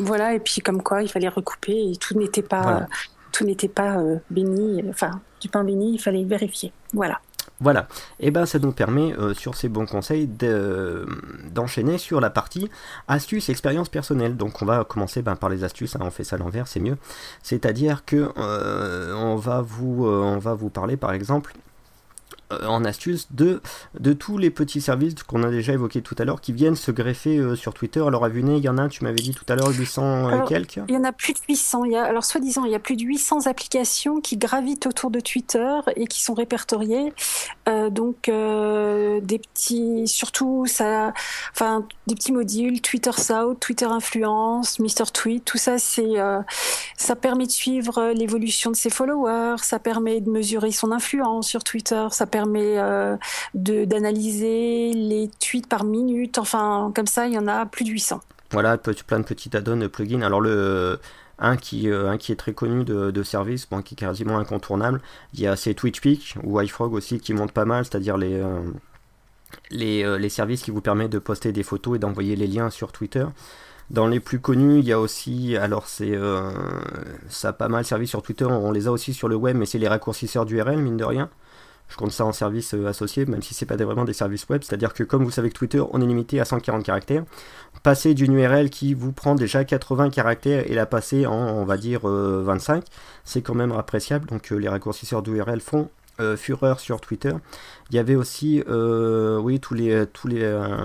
Voilà, 0.00 0.34
et 0.34 0.40
puis 0.40 0.60
comme 0.60 0.82
quoi, 0.82 1.02
il 1.02 1.08
fallait 1.08 1.28
recouper 1.28 1.92
et 1.92 1.96
tout 1.96 2.18
n'était 2.18 2.42
pas, 2.42 2.86
tout 3.32 3.44
n'était 3.44 3.68
pas 3.68 3.98
euh, 3.98 4.16
béni, 4.30 4.82
enfin, 4.88 5.20
du 5.40 5.48
pain 5.48 5.62
béni, 5.62 5.94
il 5.94 5.98
fallait 5.98 6.24
vérifier. 6.24 6.72
Voilà. 6.92 7.20
Voilà, 7.60 7.88
et 8.20 8.30
ben 8.30 8.46
ça 8.46 8.60
nous 8.60 8.70
permet 8.70 9.12
euh, 9.14 9.34
sur 9.34 9.56
ces 9.56 9.68
bons 9.68 9.86
conseils 9.86 10.28
d'enchaîner 11.52 11.98
sur 11.98 12.20
la 12.20 12.30
partie 12.30 12.70
astuces, 13.08 13.48
expérience 13.48 13.88
personnelle. 13.88 14.36
Donc 14.36 14.62
on 14.62 14.64
va 14.64 14.84
commencer 14.84 15.22
ben, 15.22 15.34
par 15.34 15.48
les 15.48 15.64
astuces, 15.64 15.96
hein, 15.96 16.00
on 16.02 16.10
fait 16.10 16.22
ça 16.22 16.36
à 16.36 16.38
l'envers, 16.38 16.68
c'est 16.68 16.78
mieux. 16.78 16.96
C'est-à-dire 17.42 18.04
que 18.04 18.30
euh, 18.38 19.12
on 19.14 19.34
va 19.34 19.60
vous 19.60 20.06
on 20.06 20.38
va 20.38 20.54
vous 20.54 20.70
parler 20.70 20.96
par 20.96 21.12
exemple 21.12 21.54
euh, 21.56 21.67
en 22.50 22.84
astuce 22.84 23.28
de, 23.30 23.60
de 23.98 24.12
tous 24.12 24.38
les 24.38 24.50
petits 24.50 24.80
services 24.80 25.14
qu'on 25.26 25.42
a 25.42 25.50
déjà 25.50 25.72
évoqués 25.72 26.02
tout 26.02 26.14
à 26.18 26.24
l'heure 26.24 26.40
qui 26.40 26.52
viennent 26.52 26.76
se 26.76 26.90
greffer 26.90 27.38
euh, 27.38 27.56
sur 27.56 27.74
Twitter. 27.74 28.00
Alors 28.00 28.24
à 28.24 28.28
il 28.28 28.58
y 28.58 28.68
en 28.68 28.78
a, 28.78 28.88
tu 28.88 29.04
m'avais 29.04 29.16
dit 29.16 29.34
tout 29.34 29.44
à 29.48 29.56
l'heure, 29.56 29.68
800 29.68 30.30
et 30.30 30.48
quelques 30.48 30.80
Il 30.88 30.94
y 30.94 30.96
en 30.96 31.04
a 31.04 31.12
plus 31.12 31.32
de 31.32 31.38
800. 31.48 31.84
Il 31.84 31.92
y 31.92 31.96
a, 31.96 32.04
alors 32.04 32.24
soi-disant, 32.24 32.64
il 32.64 32.70
y 32.70 32.74
a 32.74 32.78
plus 32.78 32.96
de 32.96 33.02
800 33.02 33.46
applications 33.46 34.20
qui 34.20 34.36
gravitent 34.36 34.86
autour 34.86 35.10
de 35.10 35.20
Twitter 35.20 35.80
et 35.96 36.06
qui 36.06 36.22
sont 36.22 36.34
répertoriées. 36.34 37.12
Euh, 37.68 37.90
donc 37.90 38.26
des 38.28 39.38
petits, 39.38 40.06
surtout 40.06 40.64
ça, 40.66 41.12
enfin 41.52 41.86
des 42.06 42.14
petits 42.14 42.32
modules, 42.32 42.80
Twitter 42.80 43.12
South, 43.12 43.58
Twitter 43.60 43.86
Influence, 43.86 44.78
Mr 44.78 45.10
Tweet, 45.12 45.44
tout 45.44 45.58
ça, 45.58 45.78
c'est 45.78 46.14
ça 46.96 47.16
permet 47.16 47.46
de 47.46 47.50
suivre 47.50 48.12
l'évolution 48.14 48.70
de 48.70 48.76
ses 48.76 48.90
followers, 48.90 49.56
ça 49.62 49.78
permet 49.78 50.20
de 50.20 50.30
mesurer 50.30 50.72
son 50.72 50.92
influence 50.92 51.48
sur 51.48 51.64
Twitter, 51.64 52.06
ça 52.10 52.26
permet 52.26 52.37
permet 52.38 52.78
euh, 52.78 53.16
d'analyser 53.54 54.92
les 54.92 55.28
tweets 55.40 55.66
par 55.66 55.84
minute. 55.84 56.38
Enfin, 56.38 56.92
comme 56.94 57.06
ça, 57.06 57.26
il 57.26 57.34
y 57.34 57.38
en 57.38 57.48
a 57.48 57.66
plus 57.66 57.84
de 57.84 57.90
800. 57.90 58.20
Voilà, 58.52 58.78
plein 58.78 59.20
de 59.20 59.24
petits 59.24 59.54
add-ons, 59.56 59.88
plugins. 59.88 60.22
Alors 60.22 60.40
le 60.40 61.00
Un 61.38 61.56
qui, 61.56 61.88
un 61.88 62.16
qui 62.16 62.32
est 62.32 62.36
très 62.36 62.52
connu 62.52 62.84
de, 62.84 63.22
service, 63.22 63.68
bon, 63.68 63.82
qui 63.82 63.94
est 63.94 63.98
quasiment 63.98 64.38
incontournable. 64.38 65.00
Il 65.34 65.40
y 65.40 65.46
a 65.46 65.56
c'est 65.56 65.74
TwitchPeak 65.74 66.36
ou 66.44 66.60
iFrog 66.60 66.94
aussi 66.94 67.20
qui 67.20 67.34
monte 67.34 67.52
pas 67.52 67.64
mal, 67.64 67.84
c'est-à-dire 67.84 68.16
les, 68.16 68.42
les, 69.70 70.18
les, 70.18 70.28
services 70.28 70.62
qui 70.62 70.70
vous 70.70 70.80
permettent 70.80 71.12
de 71.12 71.18
poster 71.18 71.52
des 71.52 71.62
photos 71.62 71.96
et 71.96 71.98
d'envoyer 71.98 72.36
les 72.36 72.46
liens 72.46 72.70
sur 72.70 72.92
Twitter. 72.92 73.26
Dans 73.90 74.06
les 74.06 74.20
plus 74.20 74.38
connus, 74.38 74.80
il 74.80 74.84
y 74.84 74.92
a 74.92 75.00
aussi, 75.00 75.56
alors 75.56 75.86
c'est, 75.86 76.14
euh, 76.14 76.50
ça 77.28 77.48
a 77.48 77.52
pas 77.54 77.68
mal 77.68 77.86
servi 77.86 78.06
sur 78.06 78.20
Twitter, 78.20 78.44
on 78.44 78.70
les 78.70 78.86
a 78.86 78.92
aussi 78.92 79.14
sur 79.14 79.28
le 79.28 79.36
web, 79.36 79.56
mais 79.56 79.64
c'est 79.64 79.78
les 79.78 79.88
raccourcisseurs 79.88 80.44
d'URL, 80.44 80.76
mine 80.76 80.98
de 80.98 81.04
rien. 81.04 81.30
Je 81.88 81.96
compte 81.96 82.12
ça 82.12 82.24
en 82.24 82.32
service 82.32 82.74
euh, 82.74 82.86
associé, 82.86 83.26
même 83.26 83.42
si 83.42 83.54
c'est 83.54 83.66
pas 83.66 83.76
vraiment 83.76 84.04
des 84.04 84.12
services 84.12 84.48
web. 84.48 84.62
C'est-à-dire 84.62 84.92
que 84.94 85.02
comme 85.04 85.24
vous 85.24 85.30
savez 85.30 85.48
que 85.48 85.54
Twitter, 85.54 85.82
on 85.92 86.00
est 86.00 86.06
limité 86.06 86.40
à 86.40 86.44
140 86.44 86.84
caractères. 86.84 87.24
Passer 87.82 88.14
d'une 88.14 88.34
URL 88.34 88.70
qui 88.70 88.94
vous 88.94 89.12
prend 89.12 89.34
déjà 89.34 89.64
80 89.64 90.10
caractères 90.10 90.70
et 90.70 90.74
la 90.74 90.86
passer 90.86 91.26
en, 91.26 91.32
on 91.32 91.64
va 91.64 91.76
dire, 91.76 92.00
25, 92.02 92.76
euh, 92.76 92.80
c'est 93.24 93.42
quand 93.42 93.54
même 93.54 93.72
appréciable. 93.72 94.26
Donc 94.26 94.50
les 94.50 94.68
raccourcisseurs 94.68 95.22
d'URL 95.22 95.60
font 95.60 95.88
euh, 96.20 96.36
fureur 96.36 96.80
sur 96.80 97.00
Twitter. 97.00 97.30
Il 97.90 97.96
y 97.96 98.00
avait 98.00 98.16
aussi, 98.16 98.64
euh, 98.68 99.38
oui, 99.38 99.60
tous 99.60 99.74
les, 99.74 100.04
tous 100.12 100.26
les, 100.26 100.42
euh, 100.42 100.76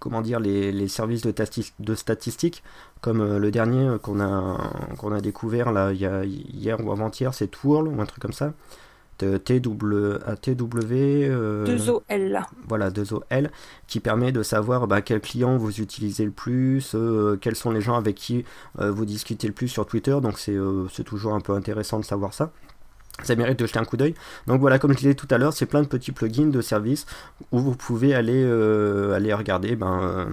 comment 0.00 0.20
dire, 0.20 0.40
les, 0.40 0.88
services 0.88 1.22
de, 1.22 1.32
de, 1.78 1.94
statistiques, 1.94 2.64
comme 3.00 3.36
le 3.36 3.50
dernier 3.52 3.98
qu'on 4.02 4.18
a, 4.18 4.58
a 5.14 5.20
découvert 5.20 5.70
là, 5.70 5.92
hier 5.92 6.84
ou 6.84 6.90
avant-hier, 6.90 7.34
c'est 7.34 7.46
Twirl 7.46 7.86
ou 7.86 8.00
un 8.00 8.06
truc 8.06 8.20
comme 8.20 8.32
ça. 8.32 8.52
TW, 9.18 10.18
TW 10.40 10.92
2OL. 11.64 12.42
Voilà, 12.68 12.90
2OL, 12.90 13.50
qui 13.86 14.00
permet 14.00 14.32
de 14.32 14.42
savoir 14.42 14.86
bah, 14.86 15.02
quels 15.02 15.20
clients 15.20 15.56
vous 15.56 15.80
utilisez 15.80 16.24
le 16.24 16.30
plus, 16.30 16.96
quels 17.40 17.56
sont 17.56 17.70
les 17.70 17.80
gens 17.80 17.96
avec 17.96 18.16
qui 18.16 18.44
vous 18.78 19.04
discutez 19.04 19.46
le 19.46 19.52
plus 19.52 19.68
sur 19.68 19.86
Twitter. 19.86 20.16
Donc 20.22 20.38
c'est 20.38 21.04
toujours 21.04 21.34
un 21.34 21.40
peu 21.40 21.52
intéressant 21.52 21.98
de 21.98 22.04
savoir 22.04 22.34
ça 22.34 22.52
ça 23.22 23.34
mérite 23.34 23.58
de 23.58 23.66
jeter 23.66 23.78
un 23.78 23.84
coup 23.84 23.96
d'œil. 23.96 24.14
Donc 24.46 24.60
voilà, 24.60 24.78
comme 24.78 24.92
je 24.92 24.98
disais 24.98 25.14
tout 25.14 25.26
à 25.30 25.38
l'heure, 25.38 25.52
c'est 25.52 25.66
plein 25.66 25.82
de 25.82 25.88
petits 25.88 26.12
plugins 26.12 26.46
de 26.50 26.60
services 26.60 27.06
où 27.52 27.58
vous 27.58 27.74
pouvez 27.74 28.14
aller, 28.14 28.42
euh, 28.44 29.14
aller 29.14 29.34
regarder, 29.34 29.76
ben, 29.76 30.00
euh, 30.02 30.24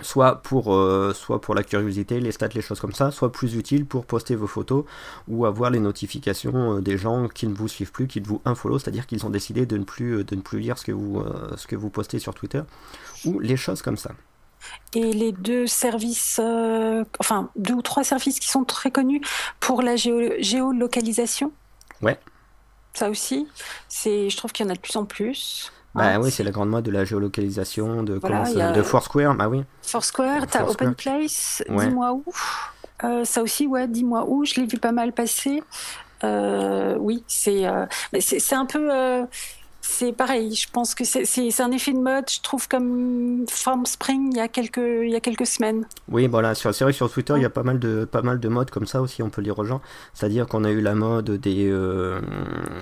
soit, 0.00 0.36
pour, 0.42 0.74
euh, 0.74 1.12
soit 1.12 1.40
pour 1.40 1.54
la 1.54 1.62
curiosité, 1.62 2.20
les 2.20 2.32
stats, 2.32 2.48
les 2.48 2.62
choses 2.62 2.80
comme 2.80 2.94
ça, 2.94 3.10
soit 3.10 3.30
plus 3.30 3.54
utile 3.56 3.84
pour 3.84 4.06
poster 4.06 4.34
vos 4.34 4.46
photos 4.46 4.84
ou 5.28 5.44
avoir 5.44 5.70
les 5.70 5.80
notifications 5.80 6.80
des 6.80 6.96
gens 6.96 7.28
qui 7.28 7.46
ne 7.46 7.54
vous 7.54 7.68
suivent 7.68 7.92
plus, 7.92 8.06
qui 8.06 8.20
ne 8.20 8.26
vous 8.26 8.40
unfollow, 8.44 8.78
c'est-à-dire 8.78 9.06
qu'ils 9.06 9.26
ont 9.26 9.30
décidé 9.30 9.66
de 9.66 9.76
ne 9.76 9.84
plus, 9.84 10.24
de 10.24 10.34
ne 10.34 10.40
plus 10.40 10.60
lire 10.60 10.78
ce 10.78 10.84
que, 10.84 10.92
vous, 10.92 11.22
ce 11.56 11.66
que 11.66 11.76
vous 11.76 11.90
postez 11.90 12.18
sur 12.18 12.34
Twitter, 12.34 12.62
ou 13.26 13.38
les 13.38 13.56
choses 13.56 13.82
comme 13.82 13.98
ça. 13.98 14.12
Et 14.94 15.12
les 15.12 15.32
deux 15.32 15.66
services, 15.66 16.40
enfin 17.18 17.50
deux 17.56 17.74
ou 17.74 17.82
trois 17.82 18.04
services 18.04 18.40
qui 18.40 18.48
sont 18.48 18.64
très 18.64 18.90
connus 18.90 19.20
pour 19.60 19.82
la 19.82 19.96
géolocalisation? 19.96 21.52
Ouais. 22.00 22.18
Ça 22.94 23.08
aussi, 23.08 23.48
c'est, 23.88 24.28
je 24.28 24.36
trouve 24.36 24.52
qu'il 24.52 24.66
y 24.66 24.68
en 24.68 24.70
a 24.72 24.74
de 24.74 24.80
plus 24.80 24.96
en 24.96 25.04
plus. 25.04 25.72
Bah 25.94 26.04
hein. 26.04 26.20
oui, 26.22 26.30
c'est 26.30 26.42
la 26.42 26.50
grande 26.50 26.70
mode 26.70 26.84
de 26.84 26.90
la 26.90 27.04
géolocalisation, 27.04 28.02
de, 28.02 28.18
de 28.18 28.82
Foursquare, 28.82 29.34
bah 29.34 29.48
oui. 29.48 29.62
Foursquare, 29.82 30.46
t'as 30.46 30.64
Open 30.64 30.94
Place, 30.94 31.62
dis-moi 31.68 32.12
où. 32.12 32.24
Euh, 33.04 33.24
ça 33.24 33.42
aussi, 33.42 33.66
ouais, 33.66 33.88
dis-moi 33.88 34.24
où, 34.26 34.44
je 34.44 34.54
l'ai 34.54 34.66
vu 34.66 34.78
pas 34.78 34.92
mal 34.92 35.12
passer. 35.12 35.62
Euh, 36.24 36.96
oui, 36.98 37.24
c'est, 37.26 37.66
euh, 37.66 37.84
c'est, 38.20 38.54
un 38.54 38.64
peu 38.64 38.90
c'est 39.84 40.12
pareil. 40.12 40.54
Je 40.54 40.68
pense 40.70 40.94
que 40.94 41.02
c'est 41.04 41.60
un 41.60 41.72
effet 41.72 41.92
de 41.92 41.98
mode. 41.98 42.24
Je 42.30 42.40
trouve 42.40 42.68
comme 42.68 43.44
Farm 43.50 43.84
Spring 43.84 44.30
il 44.32 44.36
y 44.36 44.40
a 44.40 44.46
quelques, 44.46 44.78
il 44.78 45.10
y 45.10 45.16
a 45.16 45.20
quelques 45.20 45.46
semaines. 45.46 45.86
Oui, 46.08 46.28
voilà. 46.28 46.54
C'est 46.54 46.68
vrai 46.68 46.92
que 46.92 46.96
sur 46.96 47.10
Twitter, 47.10 47.34
il 47.36 47.42
y 47.42 47.44
a 47.44 47.50
pas 47.50 47.64
mal 47.64 47.80
de, 47.80 48.04
pas 48.04 48.22
mal 48.22 48.38
de 48.38 48.48
modes 48.48 48.70
comme 48.70 48.86
ça 48.86 49.02
aussi. 49.02 49.22
On 49.22 49.28
peut 49.28 49.42
lire 49.42 49.58
aux 49.58 49.64
gens. 49.64 49.80
C'est-à-dire 50.14 50.46
qu'on 50.46 50.62
a 50.62 50.70
eu 50.70 50.80
la 50.80 50.94
mode 50.94 51.32
des, 51.32 51.68
euh, 51.68 52.20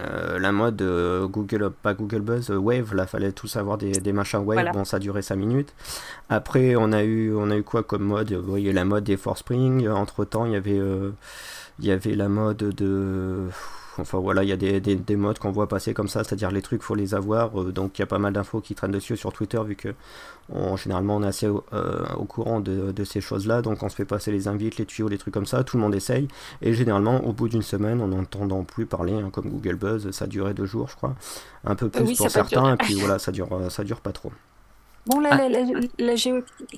euh, 0.05 0.39
la 0.39 0.53
mode 0.53 0.83
Google, 1.31 1.71
pas 1.71 1.95
Google 1.95 2.21
Buzz, 2.21 2.51
Wave. 2.51 2.95
Là, 2.95 3.07
fallait 3.07 3.33
tous 3.33 3.57
avoir 3.57 3.79
des, 3.79 3.93
des 3.93 4.13
machins 4.13 4.41
Wave. 4.41 4.71
Bon, 4.75 4.85
ça 4.85 4.99
durait 4.99 5.23
5 5.23 5.37
minutes. 5.37 5.73
Après, 6.29 6.77
on 6.77 6.93
a 6.93 7.03
eu, 7.03 7.35
on 7.35 7.51
a 7.51 7.57
eu 7.57 7.63
quoi 7.63 7.83
comme 7.83 8.03
mode? 8.03 8.31
Vous 8.35 8.51
voyez 8.51 8.75
la 8.75 8.85
mode 8.85 9.05
des 9.05 9.17
Force 9.17 9.41
Spring. 9.41 9.89
Entre 9.89 10.27
temps, 10.27 10.45
il 10.45 10.53
y 10.53 10.57
avait, 10.57 10.79
euh, 10.79 11.13
il 11.79 11.87
y 11.87 11.93
avait 11.93 12.15
la 12.15 12.29
mode 12.29 12.59
de 12.59 13.49
Enfin 14.01 14.19
voilà, 14.19 14.43
il 14.43 14.49
y 14.49 14.53
a 14.53 14.57
des, 14.57 14.81
des, 14.81 15.17
modes 15.17 15.39
qu'on 15.39 15.51
voit 15.51 15.69
passer 15.69 15.95
comme 15.95 16.09
ça, 16.09 16.25
c'est-à-dire 16.25 16.51
les 16.51 16.63
trucs, 16.63 16.83
faut 16.83 16.95
les 16.95 17.15
avoir. 17.15 17.61
Euh, 17.61 17.73
donc 17.73 17.99
il 17.99 18.03
y 18.03 18.05
a 18.05 18.07
pas 18.07 18.19
mal 18.19 18.33
d'infos 18.33 18.61
qui 18.61 18.75
traînent 18.75 18.91
dessus 18.91 19.17
sur 19.17 19.33
Twitter, 19.33 19.61
vu 19.65 19.77
que 19.77 19.95
on, 20.53 20.77
généralement 20.77 21.17
on 21.17 21.23
est 21.23 21.27
assez 21.29 21.47
euh, 21.47 22.07
au 22.17 22.25
courant 22.25 22.61
de, 22.61 22.93
de 22.93 23.05
ces 23.05 23.21
choses-là. 23.21 23.63
Donc 23.63 23.83
on 23.83 23.89
se 23.89 23.95
fait 23.95 24.05
passer 24.05 24.33
les 24.33 24.49
invites, 24.49 24.79
les 24.79 24.87
tuyaux, 24.87 25.09
les 25.09 25.19
trucs 25.19 25.35
comme 25.35 25.47
ça. 25.47 25.65
Tout 25.65 25.77
le 25.77 25.83
monde 25.83 25.95
essaye. 25.95 26.29
Et 26.63 26.75
généralement, 26.75 27.25
au 27.25 27.33
bout 27.33 27.49
d'une 27.49 27.63
semaine, 27.63 28.01
on 28.01 28.09
n'entendant 28.09 28.65
plus 28.65 28.87
parler, 28.87 29.13
hein, 29.13 29.31
comme 29.31 29.49
Google 29.49 29.77
Buzz, 29.77 30.11
ça 30.11 30.27
durait 30.27 30.55
deux 30.55 30.67
jours, 30.67 30.89
je 30.89 30.97
crois. 30.97 31.15
Un 31.65 31.75
peu 31.75 31.89
plus 31.89 32.17
pour 32.17 32.31
certains, 32.31 32.75
et 32.75 32.77
puis 32.77 32.95
voilà, 32.95 33.19
ça 33.19 33.33
dure, 33.33 33.53
euh, 33.53 33.69
ça 33.69 33.85
dure 33.85 34.01
pas 34.01 34.13
trop. 34.13 34.33
Bon, 35.07 35.19
la, 35.19 35.31
ah. 35.33 35.49
la, 35.49 35.65
la, 35.99 36.15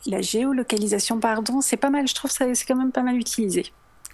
la, 0.07 0.21
géolocalisation, 0.21 1.19
pardon, 1.19 1.61
c'est 1.61 1.77
pas 1.77 1.91
mal, 1.91 2.07
je 2.07 2.15
trouve 2.15 2.31
ça 2.31 2.47
c'est 2.55 2.65
quand 2.67 2.77
même 2.77 2.93
pas 2.93 3.03
mal 3.03 3.17
utilisé. 3.17 3.67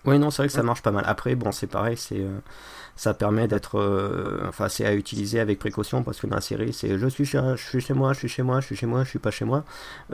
Oui, 0.04 0.18
non, 0.18 0.30
c'est 0.30 0.42
vrai 0.42 0.48
que 0.48 0.54
ça 0.54 0.62
marche 0.62 0.82
pas 0.82 0.90
mal. 0.90 1.04
Après, 1.06 1.34
bon, 1.34 1.52
c'est 1.52 1.66
pareil, 1.66 1.96
c'est 1.96 2.24
ça 2.98 3.14
permet 3.14 3.46
d'être, 3.46 3.78
euh, 3.78 4.40
enfin 4.48 4.68
c'est 4.68 4.84
à 4.84 4.92
utiliser 4.92 5.38
avec 5.38 5.60
précaution 5.60 6.02
parce 6.02 6.20
que 6.20 6.26
dans 6.26 6.34
la 6.34 6.42
série 6.42 6.72
c'est 6.72 6.98
je 6.98 7.06
suis 7.06 7.24
chez, 7.24 7.40
je 7.56 7.64
suis 7.64 7.80
chez 7.80 7.94
moi, 7.94 8.12
je 8.12 8.18
suis 8.18 8.28
chez 8.28 8.42
moi, 8.42 8.60
je 8.60 8.66
suis 8.66 8.76
chez 8.76 8.86
moi, 8.86 9.04
je 9.04 9.08
suis 9.08 9.20
pas 9.20 9.30
chez 9.30 9.44
moi. 9.44 9.62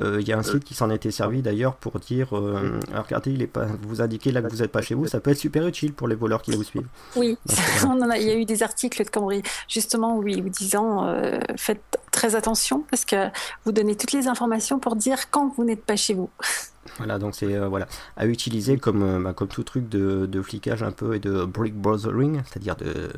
Euh, 0.03 0.19
il 0.21 0.29
y 0.29 0.35
a 0.35 0.39
un 0.39 0.43
site 0.43 0.65
qui 0.65 0.75
s'en 0.75 0.91
était 0.91 1.11
servi 1.11 1.41
d'ailleurs 1.41 1.77
pour 1.77 1.99
dire, 1.99 2.37
euh, 2.37 2.79
regardez, 2.95 3.33
il 3.33 3.41
est 3.41 3.47
pas, 3.47 3.67
vous 3.89 4.03
indiquez 4.03 4.33
là 4.33 4.43
que 4.43 4.49
vous 4.49 4.59
n'êtes 4.59 4.71
pas 4.71 4.83
chez 4.83 4.95
vous, 4.95 5.07
ça 5.07 5.19
peut 5.21 5.31
être 5.31 5.39
super 5.39 5.67
utile 5.67 5.95
pour 5.95 6.09
les 6.09 6.15
voleurs 6.15 6.43
qui 6.43 6.53
vous 6.53 6.63
suivent. 6.63 6.87
Oui, 7.17 7.39
il 7.49 8.23
y 8.23 8.31
a 8.31 8.37
eu 8.37 8.45
des 8.45 8.63
articles 8.63 9.03
de 9.03 9.09
Cambry 9.09 9.43
justement 9.67 10.19
oui, 10.19 10.43
vous 10.43 10.51
disant 10.51 11.11
faites 11.57 11.99
très 12.13 12.35
attention 12.37 12.85
parce 12.91 13.07
que 13.07 13.29
vous 13.65 13.73
donnez 13.73 13.97
toutes 13.97 14.13
les 14.13 14.29
informations 14.29 14.79
pour 14.79 14.95
dire 14.95 15.31
quand 15.31 15.55
vous 15.57 15.65
n'êtes 15.65 15.85
pas 15.85 15.97
chez 15.97 16.13
vous. 16.13 16.29
Voilà, 16.99 17.19
donc 17.19 17.35
c'est 17.35 17.55
euh, 17.55 17.69
voilà, 17.69 17.87
à 18.17 18.27
utiliser 18.27 18.79
comme, 18.79 19.03
euh, 19.03 19.21
bah, 19.21 19.33
comme 19.33 19.49
tout 19.49 19.65
truc 19.65 19.89
de, 19.89 20.27
de, 20.27 20.43
flicage 20.43 20.83
un 20.83 20.93
peu 20.93 21.15
et 21.15 21.19
de 21.19 21.45
brick 21.45 21.75
brothering, 21.75 22.43
c'est-à-dire 22.47 22.77
de, 22.77 23.11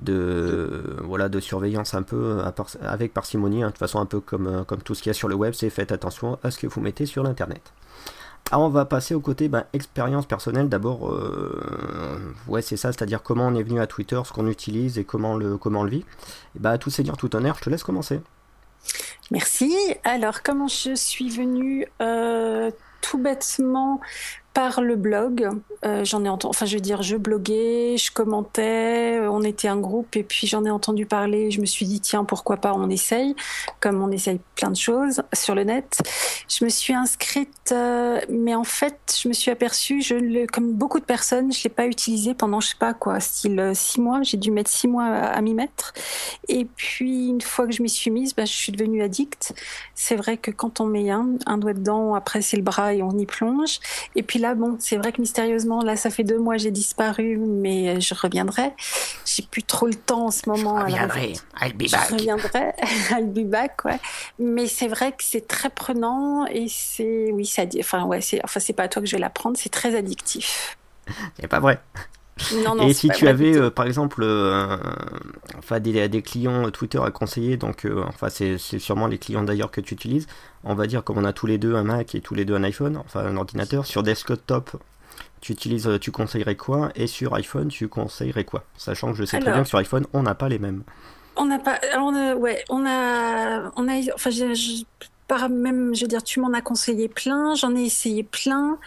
de, 0.00 0.96
voilà, 1.04 1.28
de 1.28 1.40
surveillance 1.40 1.94
un 1.94 2.02
peu 2.02 2.40
euh, 2.40 2.50
avec 2.82 3.14
parcimonie, 3.14 3.62
hein, 3.62 3.68
de 3.68 3.72
toute 3.72 3.78
façon 3.78 4.00
un 4.00 4.06
peu 4.06 4.20
comme, 4.20 4.64
comme 4.66 4.82
tout 4.82 4.94
ce 4.94 5.02
qu'il 5.02 5.10
y 5.10 5.12
a 5.12 5.14
sur 5.14 5.28
le 5.28 5.34
web, 5.34 5.54
c'est 5.54 5.70
faites 5.70 5.92
attention 5.92 6.38
à 6.42 6.50
ce 6.50 6.58
que 6.58 6.66
vous 6.66 6.80
mettez 6.80 7.06
sur 7.06 7.22
l'internet. 7.22 7.72
Alors 8.50 8.64
on 8.64 8.68
va 8.68 8.84
passer 8.84 9.14
au 9.14 9.20
côté 9.20 9.48
bah, 9.48 9.66
expérience 9.72 10.26
personnelle. 10.26 10.68
D'abord, 10.68 11.14
ouais 12.48 12.62
c'est 12.62 12.76
ça, 12.76 12.90
c'est-à-dire 12.90 13.22
comment 13.22 13.46
on 13.46 13.54
est 13.54 13.62
venu 13.62 13.80
à 13.80 13.86
Twitter, 13.86 14.20
ce 14.24 14.32
qu'on 14.32 14.48
utilise 14.48 14.98
et 14.98 15.04
comment 15.04 15.36
le, 15.36 15.56
comment 15.56 15.80
on 15.80 15.84
le 15.84 15.90
vit. 15.90 16.04
Et 16.56 16.58
bah 16.58 16.76
tout 16.76 16.90
seigneur, 16.90 17.16
tout 17.16 17.36
honneur, 17.36 17.56
je 17.58 17.62
te 17.62 17.70
laisse 17.70 17.84
commencer. 17.84 18.20
Merci. 19.30 19.74
Alors, 20.04 20.42
comment 20.42 20.68
je 20.68 20.94
suis 20.94 21.30
venue 21.30 21.86
euh, 22.00 22.70
tout 23.00 23.18
bêtement 23.18 24.00
par 24.52 24.80
le 24.80 24.96
blog. 24.96 25.48
Euh, 25.84 26.04
j'en 26.04 26.24
ai 26.24 26.28
entendu, 26.28 26.50
enfin 26.50 26.66
je 26.66 26.74
veux 26.74 26.80
dire, 26.80 27.02
je 27.02 27.16
bloguais, 27.16 27.96
je 27.96 28.10
commentais, 28.10 29.18
euh, 29.18 29.30
on 29.30 29.42
était 29.42 29.68
un 29.68 29.78
groupe 29.78 30.16
et 30.16 30.22
puis 30.22 30.46
j'en 30.46 30.64
ai 30.64 30.70
entendu 30.70 31.06
parler. 31.06 31.50
Je 31.50 31.60
me 31.60 31.66
suis 31.66 31.86
dit 31.86 32.00
tiens 32.00 32.24
pourquoi 32.24 32.56
pas 32.56 32.74
on 32.74 32.90
essaye, 32.90 33.34
comme 33.78 34.02
on 34.02 34.10
essaye 34.10 34.40
plein 34.56 34.70
de 34.70 34.76
choses 34.76 35.22
sur 35.32 35.54
le 35.54 35.64
net. 35.64 36.02
Je 36.48 36.64
me 36.64 36.68
suis 36.68 36.92
inscrite, 36.92 37.72
mais 38.28 38.54
en 38.54 38.64
fait 38.64 39.16
je 39.22 39.28
me 39.28 39.32
suis 39.32 39.50
aperçue, 39.50 40.02
je 40.02 40.46
comme 40.46 40.72
beaucoup 40.72 40.98
de 40.98 41.04
personnes, 41.04 41.52
je 41.52 41.62
l'ai 41.64 41.70
pas 41.70 41.86
utilisé 41.86 42.34
pendant 42.34 42.60
je 42.60 42.68
sais 42.68 42.78
pas 42.78 42.92
quoi, 42.92 43.20
style 43.20 43.70
six 43.74 44.00
mois. 44.00 44.22
J'ai 44.22 44.36
dû 44.36 44.50
mettre 44.50 44.70
six 44.70 44.88
mois 44.88 45.04
à, 45.04 45.40
m'y 45.40 45.54
mettre. 45.54 45.94
Et 46.48 46.64
puis 46.64 47.28
une 47.28 47.40
fois 47.40 47.66
que 47.66 47.72
je 47.72 47.82
m'y 47.82 47.88
suis 47.88 48.10
mise, 48.10 48.34
bah, 48.34 48.44
je 48.44 48.52
suis 48.52 48.72
devenue 48.72 49.02
addict. 49.02 49.54
C'est 49.94 50.16
vrai 50.16 50.36
que 50.36 50.50
quand 50.50 50.80
on 50.80 50.86
met 50.86 51.10
un, 51.10 51.34
un 51.46 51.58
doigt 51.58 51.74
dedans, 51.74 52.14
après 52.14 52.42
c'est 52.42 52.56
le 52.56 52.62
bras 52.62 52.94
et 52.94 53.02
on 53.02 53.16
y 53.18 53.26
plonge. 53.26 53.78
Et 54.16 54.22
puis 54.22 54.38
là, 54.38 54.54
bon, 54.54 54.76
c'est 54.78 54.96
vrai 54.96 55.12
que 55.12 55.20
mystérieusement, 55.20 55.82
là, 55.82 55.96
ça 55.96 56.10
fait 56.10 56.24
deux 56.24 56.38
mois, 56.38 56.56
j'ai 56.56 56.70
disparu, 56.70 57.36
mais 57.36 58.00
je 58.00 58.14
reviendrai. 58.14 58.72
J'ai 59.24 59.42
plus 59.42 59.62
trop 59.62 59.86
le 59.86 59.94
temps 59.94 60.26
en 60.26 60.30
ce 60.30 60.48
moment. 60.48 60.78
Je 60.80 60.84
reviendrai. 60.84 61.32
I'll 61.60 61.74
be 61.74 61.90
back. 61.90 62.08
Je 62.08 62.14
reviendrai. 62.14 62.72
I'll 63.10 63.26
be 63.26 63.48
back, 63.48 63.84
ouais. 63.84 64.00
Mais 64.38 64.66
c'est 64.66 64.88
vrai 64.88 65.12
que 65.12 65.22
c'est 65.22 65.46
très 65.46 65.70
prenant 65.70 66.46
et 66.46 66.66
c'est, 66.68 67.30
oui, 67.32 67.46
ça 67.46 67.66
dit, 67.66 67.80
enfin, 67.80 68.04
ouais, 68.04 68.20
c'est, 68.20 68.40
enfin, 68.44 68.60
c'est 68.60 68.72
pas 68.72 68.84
à 68.84 68.88
toi 68.88 69.02
que 69.02 69.08
je 69.08 69.16
vais 69.16 69.20
l'apprendre, 69.20 69.56
c'est 69.56 69.68
très 69.68 69.94
addictif. 69.94 70.76
C'est 71.38 71.48
pas 71.48 71.60
vrai. 71.60 71.80
Et 72.82 72.92
si 72.92 73.08
tu 73.08 73.28
avais, 73.28 73.56
euh, 73.56 73.70
par 73.70 73.86
exemple, 73.86 74.22
euh, 74.22 74.76
enfin, 75.58 75.80
des, 75.80 76.08
des, 76.08 76.22
clients 76.22 76.70
Twitter 76.70 77.00
à 77.02 77.10
conseiller, 77.10 77.56
donc, 77.56 77.84
euh, 77.84 78.04
enfin, 78.08 78.28
c'est 78.28 78.58
sûrement 78.58 79.06
les 79.06 79.18
clients 79.18 79.42
d'ailleurs 79.42 79.70
que 79.70 79.80
tu 79.80 79.94
utilises, 79.94 80.26
on 80.64 80.74
va 80.74 80.86
dire 80.86 81.04
comme 81.04 81.18
on 81.18 81.24
a 81.24 81.32
tous 81.32 81.46
les 81.46 81.58
deux 81.58 81.74
un 81.74 81.84
Mac 81.84 82.14
et 82.14 82.20
tous 82.20 82.34
les 82.34 82.44
deux 82.44 82.54
un 82.54 82.64
iPhone, 82.64 82.96
enfin 82.96 83.20
un 83.20 83.36
ordinateur, 83.36 83.86
sur 83.86 84.02
desktop, 84.02 84.76
tu 85.40 85.52
utilises, 85.52 85.88
tu 86.00 86.10
conseillerais 86.10 86.56
quoi? 86.56 86.90
Et 86.94 87.06
sur 87.06 87.34
iPhone, 87.34 87.68
tu 87.68 87.88
conseillerais 87.88 88.44
quoi? 88.44 88.64
Sachant 88.76 89.12
que 89.12 89.18
je 89.18 89.24
sais 89.24 89.38
très 89.38 89.52
bien 89.52 89.62
que 89.62 89.68
sur 89.68 89.78
iPhone, 89.78 90.06
on 90.12 90.22
n'a 90.22 90.34
pas 90.34 90.48
les 90.48 90.58
mêmes. 90.58 90.82
On 91.36 91.46
n'a 91.46 91.58
pas, 91.58 91.78
on 91.96 92.34
ouais, 92.34 92.62
on 92.68 92.84
a, 92.86 93.70
on 93.76 93.88
a, 93.88 94.14
enfin, 94.14 94.30
par 95.30 95.48
même, 95.48 95.94
je 95.94 96.00
veux 96.00 96.08
dire, 96.08 96.24
tu 96.24 96.40
m'en 96.40 96.52
as 96.54 96.60
conseillé 96.60 97.06
plein, 97.06 97.54
j'en 97.54 97.76
ai 97.76 97.84
essayé 97.84 98.24
plein. 98.24 98.80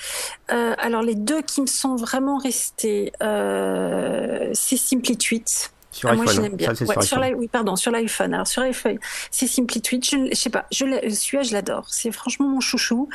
Euh, 0.51 0.73
alors 0.77 1.01
les 1.01 1.15
deux 1.15 1.41
qui 1.41 1.61
me 1.61 1.67
sont 1.67 1.95
vraiment 1.95 2.37
restés, 2.37 3.13
euh, 3.23 4.49
c'est 4.51 4.75
Simply 4.75 5.17
Tweet. 5.17 5.71
Sur 5.93 6.09
ah. 6.09 6.15
Moi, 6.15 6.25
je 6.25 6.41
l'aime 6.41 6.57
bien. 6.57 6.75
sur, 6.75 7.01
sur 7.01 7.23
oui, 7.37 7.47
pardon, 7.47 7.77
sur 7.77 7.91
l'iPhone. 7.91 8.33
Alors 8.33 8.47
sur 8.47 8.61
iPhone, 8.63 8.97
c'est 9.31 9.47
Simply 9.47 9.81
Tweet. 9.81 10.03
Je, 10.03 10.17
je 10.31 10.35
sais 10.35 10.49
pas, 10.49 10.65
je 10.69 10.83
celui-là, 11.09 11.43
je 11.43 11.53
l'adore. 11.53 11.85
C'est 11.87 12.11
franchement 12.11 12.47
mon 12.49 12.59
chouchou. 12.59 13.07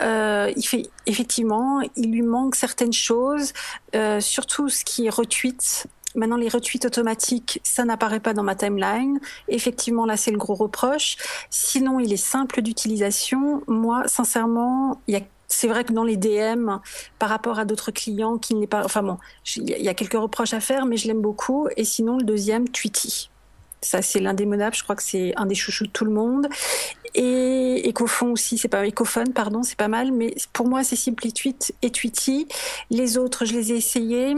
Euh, 0.00 0.52
il 0.56 0.62
fait 0.64 0.88
effectivement, 1.06 1.80
il 1.96 2.12
lui 2.12 2.22
manque 2.22 2.54
certaines 2.54 2.92
choses, 2.92 3.52
euh, 3.96 4.20
surtout 4.20 4.68
ce 4.68 4.84
qui 4.84 5.06
est 5.06 5.10
retweet. 5.10 5.88
Maintenant, 6.16 6.36
les 6.36 6.48
retweets 6.48 6.86
automatiques, 6.86 7.60
ça 7.62 7.84
n'apparaît 7.84 8.20
pas 8.20 8.32
dans 8.32 8.42
ma 8.42 8.54
timeline. 8.54 9.20
Effectivement, 9.48 10.06
là, 10.06 10.16
c'est 10.16 10.30
le 10.30 10.38
gros 10.38 10.54
reproche. 10.54 11.16
Sinon, 11.50 12.00
il 12.00 12.12
est 12.12 12.16
simple 12.16 12.62
d'utilisation. 12.62 13.62
Moi, 13.68 14.02
sincèrement, 14.06 15.00
c'est 15.48 15.68
vrai 15.68 15.84
que 15.84 15.92
dans 15.92 16.04
les 16.04 16.16
DM, 16.16 16.70
par 17.18 17.28
rapport 17.28 17.58
à 17.58 17.64
d'autres 17.64 17.90
clients, 17.90 18.38
qui 18.38 18.54
n'est 18.54 18.66
pas, 18.66 18.84
enfin 18.84 19.02
bon, 19.02 19.18
il 19.56 19.68
y 19.68 19.88
a 19.88 19.94
quelques 19.94 20.14
reproches 20.14 20.54
à 20.54 20.60
faire, 20.60 20.86
mais 20.86 20.96
je 20.96 21.06
l'aime 21.06 21.20
beaucoup. 21.20 21.68
Et 21.76 21.84
sinon, 21.84 22.16
le 22.16 22.24
deuxième, 22.24 22.68
Tweety. 22.68 23.30
Ça, 23.82 24.02
c'est 24.02 24.20
l'indémodable. 24.20 24.74
Je 24.74 24.82
crois 24.82 24.96
que 24.96 25.02
c'est 25.02 25.32
un 25.36 25.46
des 25.46 25.54
chouchous 25.54 25.86
de 25.86 25.90
tout 25.90 26.04
le 26.04 26.10
monde. 26.10 26.48
Et 27.14 27.88
Ecofon 27.88 28.32
aussi, 28.32 28.58
c'est 28.58 28.68
pas 28.68 28.82
pardon, 29.34 29.62
c'est 29.62 29.76
pas 29.76 29.88
mal. 29.88 30.12
Mais 30.12 30.34
pour 30.52 30.66
moi, 30.66 30.82
c'est 30.82 30.96
Simply 30.96 31.32
Tweet 31.32 31.74
et 31.82 31.90
Tweety. 31.90 32.48
Les 32.90 33.16
autres, 33.16 33.44
je 33.44 33.52
les 33.52 33.72
ai 33.72 33.76
essayés. 33.76 34.34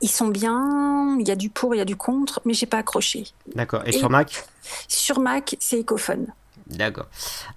Ils 0.00 0.08
sont 0.08 0.28
bien. 0.28 1.16
Il 1.18 1.26
y 1.26 1.30
a 1.30 1.36
du 1.36 1.50
pour, 1.50 1.74
il 1.74 1.78
y 1.78 1.80
a 1.80 1.84
du 1.84 1.96
contre, 1.96 2.40
mais 2.44 2.54
j'ai 2.54 2.66
pas 2.66 2.78
accroché. 2.78 3.24
D'accord. 3.54 3.82
Et, 3.86 3.92
sur 3.92 4.10
Mac? 4.10 4.44
Sur 4.88 5.20
Mac, 5.20 5.56
c'est 5.60 5.80
Ecophone. 5.80 6.26
D'accord. 6.66 7.08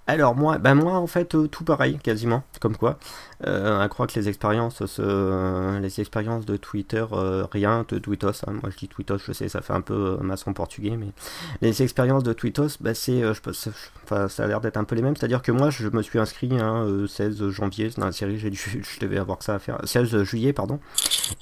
Alors 0.05 0.35
moi, 0.35 0.57
ben 0.57 0.75
moi 0.75 0.93
en 0.95 1.07
fait 1.07 1.33
euh, 1.33 1.47
tout 1.47 1.63
pareil 1.63 1.97
quasiment, 1.97 2.43
comme 2.59 2.75
quoi. 2.75 2.99
Euh, 3.45 3.79
à 3.79 3.87
croire 3.87 4.09
que 4.09 4.19
les 4.19 4.27
expériences, 4.27 4.81
les 4.81 6.01
expériences 6.01 6.45
de 6.45 6.57
Twitter, 6.57 7.05
euh, 7.13 7.45
rien 7.49 7.85
de 7.87 7.99
Twitos. 7.99 8.43
Hein. 8.45 8.53
moi 8.61 8.69
je 8.69 8.77
dis 8.77 8.87
Twitos, 8.89 9.19
je 9.25 9.31
sais, 9.31 9.47
ça 9.47 9.61
fait 9.61 9.71
un 9.73 9.81
peu 9.81 10.17
maçon 10.21 10.51
portugais, 10.51 10.97
mais 10.97 11.07
les 11.61 11.83
expériences 11.83 12.23
de 12.23 12.33
Twitos, 12.33 12.79
bah, 12.81 12.93
c'est, 12.93 13.21
je, 13.21 13.69
ça 14.27 14.43
a 14.43 14.47
l'air 14.47 14.59
d'être 14.59 14.75
un 14.75 14.83
peu 14.83 14.95
les 14.95 15.01
mêmes. 15.01 15.15
C'est-à-dire 15.15 15.41
que 15.41 15.53
moi 15.53 15.69
je 15.69 15.87
me 15.87 16.01
suis 16.01 16.19
inscrit 16.19 16.49
le 16.49 17.07
16 17.07 17.49
janvier 17.49 17.89
dans 17.95 18.07
la 18.07 18.11
série, 18.11 18.37
j'ai 18.37 18.49
dû, 18.49 18.59
je 18.83 18.99
devais 18.99 19.19
avoir 19.19 19.41
ça 19.41 19.55
à 19.55 19.59
faire, 19.59 19.79
16 19.85 20.23
juillet 20.23 20.51
pardon. 20.51 20.81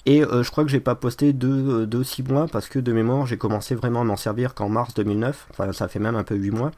Et 0.05 0.22
je 0.22 0.51
crois 0.51 0.65
que 0.65 0.69
j'ai 0.69 0.79
pas 0.79 0.95
posté 0.95 1.34
2 1.34 1.88
deux, 1.88 2.03
6 2.03 2.24
mois 2.24 2.48
parce 2.48 2.67
que 2.67 2.77
de 2.77 2.91
mémoire 2.91 3.25
j'ai 3.25 3.38
commencé 3.38 3.74
vraiment 3.74 4.01
à 4.01 4.03
m'en 4.03 4.17
servir 4.17 4.53
qu'en 4.53 4.69
mars 4.69 4.93
2009. 4.93 5.48
Enfin 5.50 5.74
ça 5.74 5.88
fait 5.88 6.00
même 6.00 6.15
un 6.15 6.24
peu 6.24 6.36
8 6.36 6.51
mois. 6.51 6.72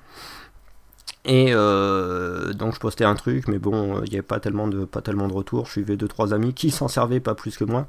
Et 1.27 1.47
euh, 1.49 2.53
donc 2.53 2.73
je 2.73 2.79
postais 2.79 3.03
un 3.03 3.15
truc, 3.15 3.49
mais 3.49 3.59
bon, 3.59 4.01
il 4.05 4.09
n'y 4.09 4.15
avait 4.15 4.21
pas 4.21 4.39
tellement 4.39 4.69
de 4.69 4.85
pas 4.85 5.01
tellement 5.01 5.27
de 5.27 5.33
retours. 5.33 5.65
Je 5.65 5.71
suivais 5.71 5.97
deux 5.97 6.07
trois 6.07 6.33
amis 6.33 6.53
qui 6.53 6.71
s'en 6.71 6.87
servaient 6.87 7.19
pas 7.19 7.35
plus 7.35 7.57
que 7.57 7.65
moi 7.65 7.85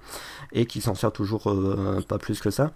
et 0.53 0.67
qui 0.67 0.81
s'en 0.81 0.97
servent 0.97 1.13
toujours 1.13 1.49
euh, 1.49 2.01
pas 2.09 2.19
plus 2.19 2.41
que 2.41 2.51
ça. 2.51 2.73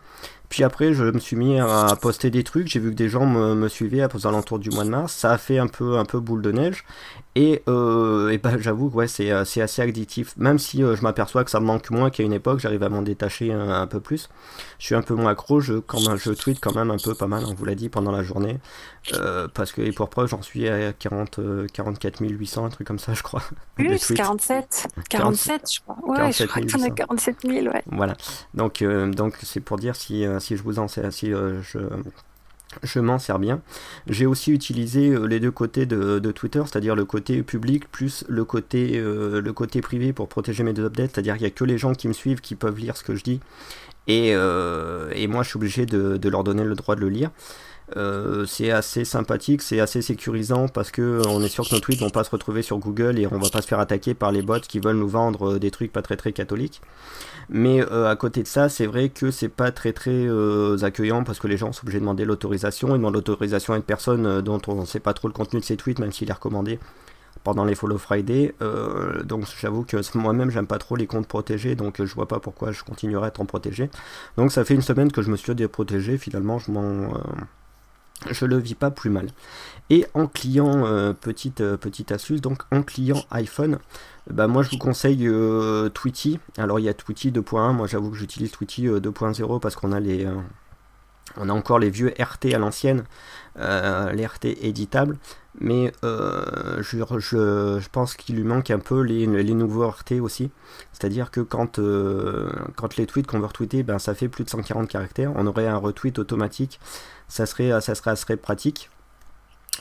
Puis 0.49 0.62
après, 0.62 0.92
je 0.92 1.04
me 1.04 1.19
suis 1.19 1.35
mis 1.35 1.59
à 1.59 1.97
poster 2.00 2.31
des 2.31 2.45
trucs. 2.45 2.69
J'ai 2.69 2.78
vu 2.78 2.90
que 2.90 2.95
des 2.95 3.09
gens 3.09 3.25
me, 3.25 3.69
suivaient 3.69 4.07
aux 4.14 4.26
alentours 4.26 4.59
du 4.59 4.69
mois 4.69 4.85
de 4.85 4.90
mars. 4.90 5.14
Ça 5.14 5.33
a 5.33 5.38
fait 5.38 5.59
un 5.59 5.66
peu 5.66 5.97
un 5.97 6.04
peu 6.04 6.21
boule 6.21 6.42
de 6.42 6.52
neige. 6.52 6.85
Et, 7.35 7.62
euh, 7.71 8.28
et 8.28 8.37
bah, 8.37 8.59
j'avoue 8.59 8.90
que 8.90 8.97
ouais, 8.97 9.09
c'est, 9.09 9.31
assez 9.31 9.81
addictif. 9.81 10.37
Même 10.37 10.59
si 10.59 10.81
je 10.81 11.02
m'aperçois 11.02 11.45
que 11.45 11.50
ça 11.50 11.59
me 11.59 11.64
manque 11.64 11.90
moins 11.90 12.11
qu'à 12.11 12.23
une 12.23 12.35
époque, 12.35 12.61
j'arrive 12.61 12.82
à 12.82 12.91
m'en 12.91 13.00
détacher 13.00 13.50
un, 13.50 13.87
peu 13.87 13.99
plus. 13.99 14.28
Je 14.78 14.84
suis 14.84 14.95
un 14.95 15.00
peu 15.00 15.15
moins 15.15 15.30
accro. 15.30 15.60
Je, 15.60 15.75
quand 15.78 16.17
je 16.19 16.32
tweet 16.32 16.60
quand 16.60 16.75
même 16.75 16.91
un 16.91 16.99
peu 17.02 17.15
pas 17.15 17.28
mal, 17.28 17.45
on 17.47 17.54
vous 17.54 17.65
l'a 17.65 17.75
dit, 17.75 17.89
pendant 17.89 18.13
la 18.13 18.23
journée. 18.23 18.58
parce 19.54 19.73
que, 19.73 19.80
et 19.80 19.93
pour 19.93 20.10
preuve, 20.10 20.28
j'en 20.28 20.43
suis 20.43 20.51
à 20.69 20.93
40, 20.93 21.41
44 21.73 22.21
800, 22.21 22.65
un 22.65 22.69
truc 22.69 22.86
comme 22.86 22.99
ça, 22.99 23.15
je 23.15 23.23
crois. 23.23 23.43
Plus, 23.75 24.12
47. 24.15 24.86
47, 25.08 25.62
je 25.73 25.80
crois. 25.80 25.97
Ouais, 26.02 26.32
47 26.32 26.38
je 26.38 26.47
crois 26.47 26.80
qu'on 26.80 26.84
a 26.84 26.91
47 26.91 27.36
000, 27.45 27.67
ouais. 27.67 27.82
Voilà. 27.86 28.17
Donc, 28.54 28.82
donc 28.82 29.36
c'est 29.43 29.60
pour 29.60 29.78
dire 29.78 29.97
si 29.97 30.25
si 30.41 30.56
je 30.56 30.62
vous 30.62 30.78
en 30.78 30.88
sers, 30.88 31.12
si 31.12 31.32
euh, 31.32 31.62
je, 31.62 31.78
je 32.82 33.00
m'en 33.00 33.19
sers 33.19 33.38
bien. 33.38 33.60
J'ai 34.06 34.26
aussi 34.26 34.52
utilisé 34.52 35.10
euh, 35.10 35.26
les 35.26 35.41
deux 35.41 35.50
côtés 35.50 35.86
de, 35.86 36.32
Twitter, 36.32 36.62
c'est-à-dire 36.67 36.95
le 36.95 37.04
côté 37.04 37.43
public 37.43 37.91
plus 37.91 38.25
le 38.28 38.45
côté, 38.45 38.99
euh, 38.99 39.41
le 39.41 39.52
côté 39.52 39.80
privé 39.80 40.12
pour 40.12 40.28
protéger 40.28 40.62
mes 40.62 40.73
deux 40.73 40.84
updates, 40.86 41.12
c'est-à-dire 41.15 41.34
qu'il 41.34 41.43
n'y 41.43 41.52
a 41.52 41.54
que 41.54 41.65
les 41.65 41.78
gens 41.78 41.95
qui 41.95 42.08
me 42.08 42.12
suivent 42.12 42.41
qui 42.41 42.54
peuvent 42.54 42.78
lire 42.78 42.97
ce 42.97 43.04
que 43.04 43.15
je 43.15 43.25
dis, 43.25 43.41
et, 44.08 44.30
et 44.30 45.26
moi 45.28 45.43
je 45.45 45.49
suis 45.49 45.56
obligé 45.56 45.86
de, 45.86 46.17
de, 46.17 46.28
leur 46.28 46.43
donner 46.43 46.65
le 46.65 46.75
droit 46.75 46.97
de 46.97 47.00
le 47.00 47.08
lire. 47.08 47.30
Euh, 47.97 48.47
c'est 48.47 48.71
assez 48.71 49.05
sympathique, 49.05 49.63
c'est 49.63 49.81
assez 49.81 50.02
sécurisant 50.02 50.69
parce 50.69 50.91
que 50.91 51.23
on 51.28 51.43
est 51.43 51.49
sûr 51.49 51.69
que 51.69 51.75
nos 51.75 51.81
tweets 51.81 52.00
vont 52.00 52.11
pas 52.11 52.25
se 52.25 52.31
retrouver 52.31 52.63
sur 52.63 52.78
Google 52.78 53.19
et 53.19 53.26
on 53.26 53.39
va 53.39 53.49
pas 53.50 53.63
se 53.63 53.67
faire 53.67 53.81
attaquer 53.81 54.15
par 54.15 54.33
les 54.33 54.43
bots 54.43 54.61
qui 54.61 54.81
veulent 54.81 54.97
nous 54.97 55.09
vendre 55.09 55.52
euh, 55.55 55.59
des 55.59 55.71
trucs 55.71 55.93
pas 55.93 56.02
très 56.02 56.17
très 56.17 56.33
catholiques. 56.33 56.81
Mais 57.49 57.83
euh, 57.83 58.09
à 58.11 58.17
côté 58.17 58.43
de 58.43 58.49
ça, 58.49 58.69
c'est 58.69 58.87
vrai 58.87 59.09
que 59.09 59.31
c'est 59.31 59.49
pas 59.49 59.73
très 59.73 59.93
très 59.93 60.13
accueillant 60.83 61.25
parce 61.25 61.39
que 61.39 61.49
les 61.49 61.57
gens 61.57 61.73
sont 61.73 61.85
obligés 61.85 61.99
de 61.99 62.05
demander 62.05 62.25
l'autorisation. 62.25 62.89
Ils 62.89 62.99
demandent 62.99 63.15
l'autorisation 63.15 63.75
à 63.75 63.76
une 63.76 63.83
personne 63.83 64.41
dont 64.41 64.61
on 64.69 64.83
ne 64.83 64.87
sait 64.87 65.00
pas 65.00 65.13
trop 65.13 65.28
le 65.28 65.35
contenu 65.35 65.61
de 65.61 65.65
ses 65.65 65.76
tweets, 65.76 65.99
même 65.99 66.13
s'il 66.13 66.31
est 66.31 66.35
recommandé 66.35 66.78
pendant 67.45 67.65
les 67.65 67.75
Follow 67.75 67.99
Friday. 67.99 68.55
donc 69.25 69.47
j'avoue 69.61 69.85
que 69.85 69.97
moi-même 70.17 70.50
j'aime 70.50 70.67
pas 70.67 70.78
trop 70.78 70.95
les 70.97 71.07
comptes 71.07 71.26
protégés, 71.26 71.75
donc 71.75 72.02
je 72.02 72.15
vois 72.15 72.28
pas 72.28 72.39
pourquoi 72.39 72.71
je 72.71 72.85
continuerai 72.85 73.25
à 73.25 73.28
être 73.28 73.41
en 73.41 73.47
protégé. 73.47 73.91
Donc 74.37 74.52
ça 74.52 74.65
fait 74.65 74.75
une 74.75 74.83
semaine 74.83 75.11
que 75.11 75.23
je 75.23 75.31
me 75.31 75.37
suis 75.37 75.55
déprotégé, 75.55 76.19
finalement 76.19 76.59
je 76.59 76.71
m'en 76.71 77.15
je 78.30 78.45
le 78.45 78.58
vis 78.58 78.75
pas 78.75 78.91
plus 78.91 79.11
mal. 79.11 79.28
Et 79.91 80.06
en 80.15 80.26
client, 80.26 80.87
euh, 80.87 81.13
petite, 81.13 81.61
euh, 81.61 81.76
petite 81.76 82.13
astuce, 82.13 82.41
donc 82.41 82.63
en 82.71 82.82
client 82.82 83.23
iPhone, 83.30 83.78
bah 84.30 84.47
moi 84.47 84.63
je 84.63 84.71
vous 84.71 84.78
conseille 84.78 85.26
euh. 85.26 85.91
Alors 86.56 86.78
il 86.78 86.85
y 86.85 86.89
a 86.89 86.95
Tweety 86.95 87.30
2.1, 87.30 87.73
moi 87.73 87.87
j'avoue 87.87 88.11
que 88.11 88.17
j'utilise 88.17 88.52
Tweety 88.52 88.87
2.0 88.87 89.61
parce 89.61 89.75
qu'on 89.75 89.93
a 89.93 90.00
les 90.00 90.26
on 91.36 91.49
a 91.49 91.52
encore 91.52 91.78
les 91.78 91.90
vieux 91.90 92.12
RT 92.18 92.54
à 92.54 92.58
l'ancienne, 92.58 93.04
les 93.56 94.26
RT 94.26 94.47
éditables, 94.62 95.18
mais 95.60 95.92
je, 96.02 96.80
je, 96.80 97.88
pense 97.90 98.14
qu'il 98.14 98.36
lui 98.36 98.45
manque 98.45 98.71
un 98.71 98.78
peu 98.78 99.00
les, 99.00 99.26
les 99.26 99.54
nouveaux 99.54 99.88
RT 99.88 100.21
aussi. 100.21 100.50
C'est-à-dire 100.92 101.30
que 101.30 101.40
quand, 101.40 101.78
quand 102.76 102.97
les 102.97 103.06
tweets 103.06 103.26
qu'on 103.26 103.40
veut 103.40 103.47
retweeter, 103.47 103.82
ben, 103.82 103.99
ça 103.99 104.14
fait 104.14 104.28
plus 104.28 104.45
de 104.45 104.50
140 104.50 104.88
caractères, 104.88 105.32
on 105.36 105.47
aurait 105.47 105.66
un 105.66 105.76
retweet 105.76 106.18
automatique 106.18 106.80
ça 107.32 107.47
serait, 107.47 107.80
ça 107.80 107.95
serait 107.95 108.10
assez 108.10 108.36
pratique. 108.36 108.90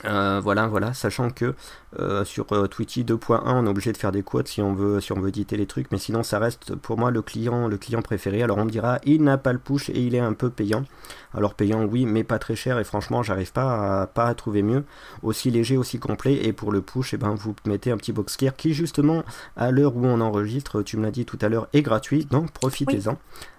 Euh, 0.06 0.40
voilà, 0.42 0.68
voilà, 0.68 0.94
sachant 0.94 1.30
que 1.30 1.54
euh, 2.00 2.24
sur 2.24 2.46
euh, 2.54 2.68
Tweety 2.68 3.04
2.1, 3.04 3.42
on 3.46 3.66
est 3.66 3.70
obligé 3.70 3.92
de 3.92 3.98
faire 3.98 4.14
des 4.14 4.24
quotes 4.24 4.48
si 4.48 4.62
on 4.62 4.74
veut, 4.74 5.02
si 5.02 5.12
on 5.12 5.20
veut 5.20 5.28
éditer 5.28 5.58
les 5.58 5.66
trucs, 5.66 5.92
mais 5.92 5.98
sinon 5.98 6.24
ça 6.24 6.40
reste 6.40 6.74
pour 6.76 6.98
moi 6.98 7.12
le 7.12 7.22
client, 7.22 7.68
le 7.68 7.78
client 7.78 8.02
préféré. 8.02 8.42
Alors 8.42 8.58
on 8.60 8.66
me 8.66 8.70
dira, 8.70 9.00
il 9.04 9.24
n'a 9.24 9.38
pas 9.38 9.52
le 9.52 9.60
push 9.60 9.90
et 9.90 10.00
il 10.00 10.16
est 10.16 10.20
un 10.20 10.32
peu 10.32 10.50
payant. 10.50 10.86
Alors 11.34 11.54
payant, 11.54 11.84
oui, 11.84 12.06
mais 12.06 12.24
pas 12.24 12.40
très 12.40 12.56
cher 12.56 12.80
et 12.80 12.86
franchement, 12.86 13.24
j'arrive 13.24 13.52
pas 13.52 14.04
à, 14.04 14.08
pas 14.08 14.34
trouver 14.36 14.62
mieux. 14.62 14.86
Aussi 15.22 15.52
léger, 15.52 15.76
aussi 15.76 16.00
complet. 16.00 16.46
Et 16.46 16.54
pour 16.54 16.72
le 16.72 16.82
push, 16.82 17.14
et 17.14 17.16
eh 17.16 17.20
ben 17.20 17.36
vous 17.36 17.56
mettez 17.66 17.92
un 17.92 17.98
petit 17.98 18.14
box 18.14 18.38
clear 18.38 18.56
qui 18.56 18.74
justement 18.74 19.24
à 19.58 19.72
l'heure 19.72 19.96
où 19.96 20.06
on 20.06 20.22
enregistre, 20.22 20.84
tu 20.84 20.96
me 20.96 21.04
l'as 21.04 21.12
dit 21.12 21.26
tout 21.26 21.40
à 21.42 21.50
l'heure, 21.50 21.68
est 21.74 21.82
gratuit, 21.82 22.26
donc 22.26 22.52
profitez-en. 22.52 23.18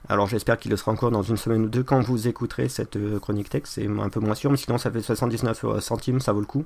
Alors 0.09 0.27
j'espère 0.27 0.59
qu'il 0.59 0.71
le 0.71 0.77
sera 0.77 0.91
encore 0.91 1.11
dans 1.11 1.23
une 1.23 1.37
semaine 1.37 1.65
ou 1.65 1.69
deux 1.69 1.85
quand 1.85 2.01
vous 2.01 2.27
écouterez 2.27 2.69
cette 2.69 2.99
chronique 3.21 3.49
texte, 3.49 3.75
c'est 3.75 3.87
un 3.87 4.09
peu 4.09 4.21
moins 4.21 4.35
sûr, 4.35 4.51
mais 4.51 4.57
sinon 4.57 4.77
ça 4.77 4.91
fait 4.91 5.01
79 5.01 5.79
centimes, 5.81 6.21
ça 6.21 6.33
vaut 6.33 6.41
le 6.41 6.47
coup. 6.47 6.65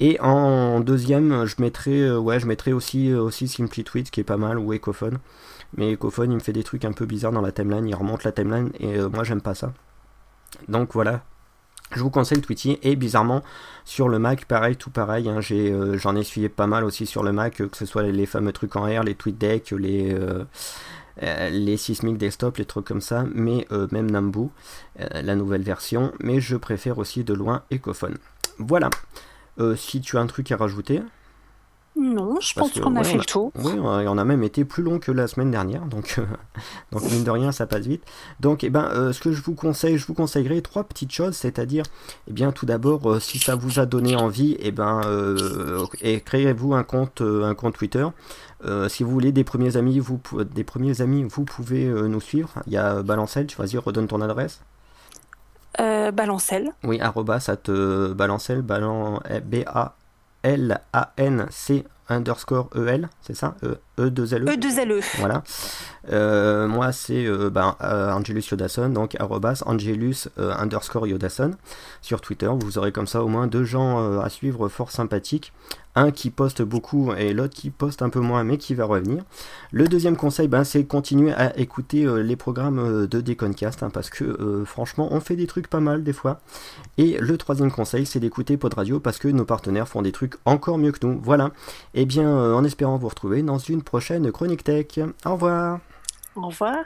Et 0.00 0.20
en 0.20 0.71
deuxième, 0.80 1.46
je 1.46 1.56
mettrai, 1.58 2.02
euh, 2.02 2.18
ouais, 2.18 2.40
je 2.40 2.46
mettrai 2.46 2.72
aussi, 2.72 3.10
euh, 3.10 3.20
aussi 3.20 3.48
Simply 3.48 3.84
Tweet 3.84 4.10
qui 4.10 4.20
est 4.20 4.24
pas 4.24 4.36
mal 4.36 4.58
ou 4.58 4.72
Ecophone. 4.72 5.18
Mais 5.76 5.92
Ecophone, 5.92 6.30
il 6.32 6.34
me 6.34 6.40
fait 6.40 6.52
des 6.52 6.62
trucs 6.62 6.84
un 6.84 6.92
peu 6.92 7.06
bizarres 7.06 7.32
dans 7.32 7.40
la 7.40 7.52
timeline, 7.52 7.86
il 7.88 7.94
remonte 7.94 8.24
la 8.24 8.32
timeline 8.32 8.70
et 8.78 8.98
euh, 8.98 9.08
moi 9.08 9.24
j'aime 9.24 9.40
pas 9.40 9.54
ça. 9.54 9.72
Donc 10.68 10.92
voilà, 10.92 11.22
je 11.92 12.02
vous 12.02 12.10
conseille 12.10 12.40
Tweety 12.40 12.78
et 12.82 12.94
bizarrement 12.96 13.42
sur 13.84 14.08
le 14.08 14.18
Mac, 14.18 14.44
pareil, 14.44 14.76
tout 14.76 14.90
pareil. 14.90 15.28
Hein, 15.28 15.40
j'en 15.40 16.16
ai, 16.16 16.22
suivi 16.22 16.48
pas 16.48 16.66
mal 16.66 16.84
aussi 16.84 17.06
sur 17.06 17.22
le 17.22 17.32
Mac, 17.32 17.56
que 17.56 17.76
ce 17.76 17.86
soit 17.86 18.02
les, 18.02 18.26
fameux 18.26 18.52
trucs 18.52 18.76
en 18.76 18.84
R, 18.84 19.02
les 19.02 19.14
TweetDeck, 19.14 19.70
les 19.72 20.16
les 21.20 21.76
Sismic 21.76 22.16
Desktop, 22.16 22.56
les 22.56 22.64
trucs 22.64 22.86
comme 22.86 23.02
ça, 23.02 23.26
mais 23.34 23.66
même 23.90 24.10
Nambu, 24.10 24.48
la 24.98 25.34
nouvelle 25.34 25.62
version. 25.62 26.12
Mais 26.20 26.40
je 26.40 26.56
préfère 26.56 26.98
aussi 26.98 27.22
de 27.22 27.34
loin 27.34 27.62
Ecophone. 27.70 28.18
Voilà. 28.58 28.90
Euh, 29.60 29.76
si 29.76 30.00
tu 30.00 30.16
as 30.16 30.20
un 30.20 30.26
truc 30.26 30.50
à 30.50 30.56
rajouter. 30.56 31.02
Non, 31.94 32.40
je 32.40 32.54
pense 32.54 32.80
qu'on 32.80 32.96
a 32.96 33.04
fait 33.04 33.18
le 33.18 33.24
tour. 33.24 33.52
Oui, 33.54 33.72
on 33.78 34.16
a 34.16 34.24
même 34.24 34.42
été 34.42 34.64
plus 34.64 34.82
long 34.82 34.98
que 34.98 35.12
la 35.12 35.28
semaine 35.28 35.50
dernière, 35.50 35.84
donc, 35.84 36.14
euh, 36.18 36.24
donc 36.92 37.02
mine 37.10 37.22
de 37.22 37.30
rien, 37.30 37.52
ça 37.52 37.66
passe 37.66 37.84
vite. 37.84 38.02
Donc, 38.40 38.64
eh 38.64 38.70
ben, 38.70 38.88
euh, 38.94 39.12
ce 39.12 39.20
que 39.20 39.30
je 39.30 39.42
vous 39.42 39.54
conseille, 39.54 39.98
je 39.98 40.06
vous 40.06 40.14
conseillerais 40.14 40.62
trois 40.62 40.84
petites 40.84 41.12
choses, 41.12 41.36
c'est-à-dire, 41.36 41.84
eh 42.28 42.32
bien, 42.32 42.50
tout 42.50 42.64
d'abord, 42.64 43.20
si 43.20 43.38
ça 43.38 43.56
vous 43.56 43.78
a 43.78 43.84
donné 43.84 44.16
envie, 44.16 44.56
eh 44.60 44.70
ben, 44.70 45.02
créez-vous 46.24 46.72
un 46.72 46.82
compte, 46.82 47.20
un 47.20 47.54
compte 47.54 47.74
Twitter. 47.74 48.06
si 48.88 49.02
vous 49.02 49.10
voulez 49.10 49.32
des 49.32 49.44
premiers 49.44 49.76
amis, 49.76 49.98
vous, 49.98 50.18
des 50.50 50.64
premiers 50.64 51.02
amis, 51.02 51.24
vous 51.24 51.44
pouvez 51.44 51.84
nous 51.84 52.22
suivre. 52.22 52.54
Il 52.66 52.72
y 52.72 52.78
a 52.78 53.02
Balancel, 53.02 53.46
tu 53.46 53.58
vas-y, 53.58 53.76
redonne 53.76 54.06
ton 54.06 54.22
adresse. 54.22 54.62
Euh, 55.80 56.10
Balancel. 56.10 56.70
Oui, 56.84 57.00
arroba, 57.00 57.40
ça 57.40 57.56
te 57.56 58.12
Balancel, 58.12 58.62
balan, 58.62 59.20
B-A. 59.44 59.94
L-A-N-C 60.42 61.84
underscore 62.08 62.68
E-L, 62.74 63.08
c'est 63.22 63.34
ça 63.34 63.54
E, 63.62 63.78
E2-L-E 63.98 64.50
E2LE. 64.50 65.02
Voilà. 65.18 65.42
Euh, 66.10 66.66
moi, 66.66 66.92
c'est 66.92 67.24
euh, 67.24 67.48
ben, 67.48 67.76
euh, 67.82 68.10
Angelus 68.10 68.42
Yodason, 68.50 68.88
donc 68.88 69.14
arrobas 69.20 69.62
Angelus 69.66 70.28
underscore 70.36 71.06
Yodason 71.06 71.52
sur 72.00 72.20
Twitter. 72.20 72.50
Vous 72.60 72.78
aurez 72.78 72.92
comme 72.92 73.06
ça 73.06 73.22
au 73.22 73.28
moins 73.28 73.46
deux 73.46 73.64
gens 73.64 74.20
à 74.20 74.28
suivre 74.28 74.68
fort 74.68 74.90
sympathiques. 74.90 75.52
Un 75.94 76.10
qui 76.10 76.30
poste 76.30 76.62
beaucoup 76.62 77.12
et 77.12 77.34
l'autre 77.34 77.54
qui 77.54 77.68
poste 77.70 78.00
un 78.00 78.08
peu 78.08 78.20
moins, 78.20 78.44
mais 78.44 78.56
qui 78.56 78.74
va 78.74 78.86
revenir. 78.86 79.24
Le 79.72 79.88
deuxième 79.88 80.16
conseil, 80.16 80.48
ben, 80.48 80.64
c'est 80.64 80.84
continuer 80.84 81.32
à 81.32 81.58
écouter 81.58 82.04
euh, 82.04 82.22
les 82.22 82.36
programmes 82.36 82.78
euh, 82.78 83.06
de 83.06 83.20
Deconcast, 83.20 83.82
hein, 83.82 83.90
parce 83.90 84.08
que 84.08 84.24
euh, 84.24 84.64
franchement, 84.64 85.08
on 85.10 85.20
fait 85.20 85.36
des 85.36 85.46
trucs 85.46 85.68
pas 85.68 85.80
mal 85.80 86.02
des 86.02 86.14
fois. 86.14 86.40
Et 86.96 87.18
le 87.18 87.36
troisième 87.36 87.70
conseil, 87.70 88.06
c'est 88.06 88.20
d'écouter 88.20 88.56
Pod 88.56 88.72
Radio, 88.72 89.00
parce 89.00 89.18
que 89.18 89.28
nos 89.28 89.44
partenaires 89.44 89.88
font 89.88 90.02
des 90.02 90.12
trucs 90.12 90.34
encore 90.46 90.78
mieux 90.78 90.92
que 90.92 91.06
nous. 91.06 91.20
Voilà. 91.22 91.50
Et 91.94 92.06
bien, 92.06 92.28
euh, 92.28 92.54
en 92.54 92.64
espérant 92.64 92.96
vous 92.96 93.08
retrouver 93.08 93.42
dans 93.42 93.58
une 93.58 93.82
prochaine 93.82 94.30
Chronique 94.32 94.64
Tech. 94.64 94.98
Au 95.26 95.32
revoir 95.32 95.80
Au 96.36 96.48
revoir. 96.48 96.84